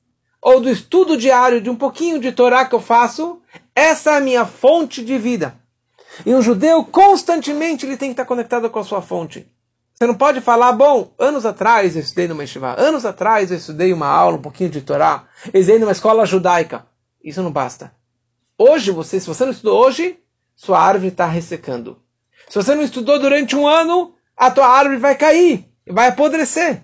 ou 0.42 0.62
do 0.62 0.70
estudo 0.70 1.18
diário 1.18 1.60
de 1.60 1.70
um 1.70 1.76
pouquinho 1.76 2.20
de 2.20 2.32
Torá 2.32 2.66
que 2.66 2.76
eu 2.76 2.82
faço, 2.82 3.42
essa 3.76 4.12
é 4.12 4.18
a 4.18 4.22
minha 4.22 4.46
fonte 4.46 5.04
de 5.04 5.18
vida. 5.18 5.60
E 6.26 6.34
um 6.34 6.42
judeu 6.42 6.84
constantemente 6.84 7.86
ele 7.86 7.98
tem 7.98 8.10
que 8.10 8.14
estar 8.14 8.26
conectado 8.26 8.70
com 8.70 8.80
a 8.80 8.84
sua 8.84 9.02
fonte. 9.02 9.48
Você 10.02 10.08
não 10.08 10.16
pode 10.16 10.40
falar, 10.40 10.72
bom, 10.72 11.14
anos 11.20 11.46
atrás 11.46 11.94
eu 11.94 12.02
estudei 12.02 12.26
numa 12.26 12.44
yeshiva, 12.44 12.74
anos 12.80 13.06
atrás 13.06 13.52
eu 13.52 13.58
estudei 13.58 13.92
uma 13.92 14.08
aula, 14.08 14.38
um 14.38 14.42
pouquinho 14.42 14.70
de 14.70 14.80
Torá, 14.80 15.28
eu 15.54 15.60
estudei 15.60 15.78
numa 15.78 15.92
escola 15.92 16.26
judaica. 16.26 16.88
Isso 17.22 17.44
não 17.44 17.52
basta. 17.52 17.94
Hoje, 18.58 18.92
você, 18.92 19.20
se 19.20 19.28
você 19.28 19.44
não 19.44 19.52
estudou 19.52 19.78
hoje, 19.78 20.18
sua 20.56 20.80
árvore 20.80 21.10
está 21.10 21.26
ressecando. 21.26 22.02
Se 22.48 22.56
você 22.56 22.76
não 22.76 22.82
estudou 22.82 23.20
durante 23.20 23.58
um 23.58 23.68
ano, 23.68 24.16
a 24.38 24.50
tua 24.50 24.68
árvore 24.68 25.00
vai 25.00 25.18
cair, 25.18 25.70
vai 25.86 26.08
apodrecer. 26.08 26.82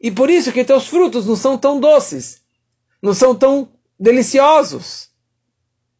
E 0.00 0.10
por 0.10 0.28
isso 0.28 0.50
que 0.50 0.64
teus 0.64 0.88
frutos 0.88 1.26
não 1.26 1.36
são 1.36 1.56
tão 1.56 1.78
doces, 1.78 2.42
não 3.00 3.14
são 3.14 3.32
tão 3.32 3.68
deliciosos. 3.96 5.08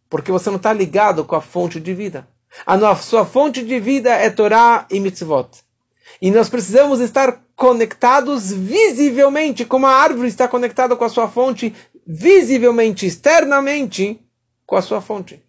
Porque 0.08 0.32
você 0.32 0.50
não 0.50 0.56
está 0.56 0.72
ligado 0.72 1.24
com 1.24 1.36
a 1.36 1.40
fonte 1.40 1.78
de 1.78 1.94
vida. 1.94 2.26
A 2.66 2.96
sua 2.96 3.24
fonte 3.24 3.64
de 3.64 3.78
vida 3.78 4.10
é 4.10 4.28
Torá 4.28 4.84
e 4.90 4.98
mitzvot. 4.98 5.69
E 6.20 6.30
nós 6.30 6.48
precisamos 6.48 7.00
estar 7.00 7.42
conectados 7.56 8.52
visivelmente, 8.52 9.64
como 9.64 9.86
a 9.86 9.94
árvore 9.94 10.28
está 10.28 10.46
conectada 10.46 10.94
com 10.94 11.04
a 11.04 11.08
sua 11.08 11.28
fonte, 11.28 11.74
visivelmente, 12.06 13.06
externamente, 13.06 14.20
com 14.66 14.76
a 14.76 14.82
sua 14.82 15.00
fonte. 15.00 15.42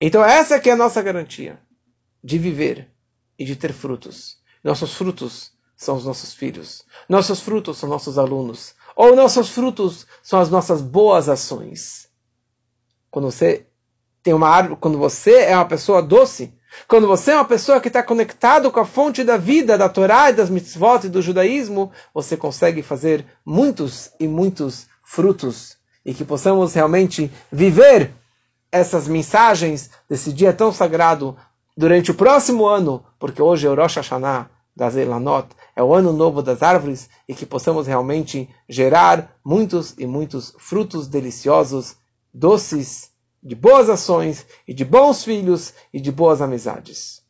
Então 0.00 0.24
essa 0.24 0.60
que 0.60 0.70
é 0.70 0.72
a 0.72 0.76
nossa 0.76 1.02
garantia 1.02 1.58
de 2.22 2.38
viver 2.38 2.88
e 3.38 3.44
de 3.44 3.56
ter 3.56 3.72
frutos. 3.72 4.38
Nossos 4.62 4.94
frutos 4.94 5.52
são 5.76 5.96
os 5.96 6.04
nossos 6.04 6.34
filhos. 6.34 6.84
Nossos 7.08 7.40
frutos 7.40 7.78
são 7.78 7.88
nossos 7.88 8.18
alunos. 8.18 8.74
Ou 8.94 9.14
nossos 9.14 9.50
frutos 9.50 10.06
são 10.22 10.40
as 10.40 10.50
nossas 10.50 10.80
boas 10.80 11.28
ações. 11.28 12.08
Quando 13.10 13.30
você 13.30 13.66
tem 14.22 14.34
uma 14.34 14.48
árvore, 14.48 14.80
quando 14.80 14.98
você 14.98 15.42
é 15.42 15.54
uma 15.54 15.68
pessoa 15.68 16.02
doce, 16.02 16.52
quando 16.88 17.06
você 17.06 17.32
é 17.32 17.34
uma 17.34 17.44
pessoa 17.44 17.80
que 17.80 17.88
está 17.88 18.02
conectado 18.02 18.70
com 18.70 18.80
a 18.80 18.84
fonte 18.84 19.24
da 19.24 19.36
vida, 19.36 19.78
da 19.78 19.88
Torá 19.88 20.30
e 20.30 20.34
das 20.34 20.50
mitzvot 20.50 21.06
e 21.06 21.08
do 21.08 21.22
judaísmo, 21.22 21.90
você 22.12 22.36
consegue 22.36 22.82
fazer 22.82 23.24
muitos 23.44 24.10
e 24.20 24.28
muitos 24.28 24.86
frutos. 25.02 25.76
E 26.04 26.14
que 26.14 26.24
possamos 26.24 26.74
realmente 26.74 27.30
viver 27.50 28.12
essas 28.70 29.08
mensagens 29.08 29.90
desse 30.08 30.32
dia 30.32 30.52
tão 30.52 30.72
sagrado 30.72 31.36
durante 31.76 32.10
o 32.10 32.14
próximo 32.14 32.66
ano, 32.66 33.04
porque 33.18 33.42
hoje 33.42 33.66
é 33.66 33.70
o 33.70 33.74
Rosh 33.74 33.96
Hashanah 33.96 34.48
das 34.74 34.94
Elanot, 34.94 35.48
é 35.74 35.82
o 35.82 35.94
ano 35.94 36.12
novo 36.12 36.42
das 36.42 36.62
árvores, 36.62 37.08
e 37.26 37.34
que 37.34 37.46
possamos 37.46 37.86
realmente 37.86 38.48
gerar 38.68 39.34
muitos 39.44 39.94
e 39.98 40.06
muitos 40.06 40.54
frutos 40.58 41.08
deliciosos, 41.08 41.96
doces, 42.32 43.10
de 43.46 43.54
boas 43.54 43.88
ações 43.88 44.44
e 44.66 44.74
de 44.74 44.84
bons 44.84 45.24
filhos 45.24 45.72
e 45.92 46.00
de 46.00 46.10
boas 46.10 46.42
amizades. 46.42 47.22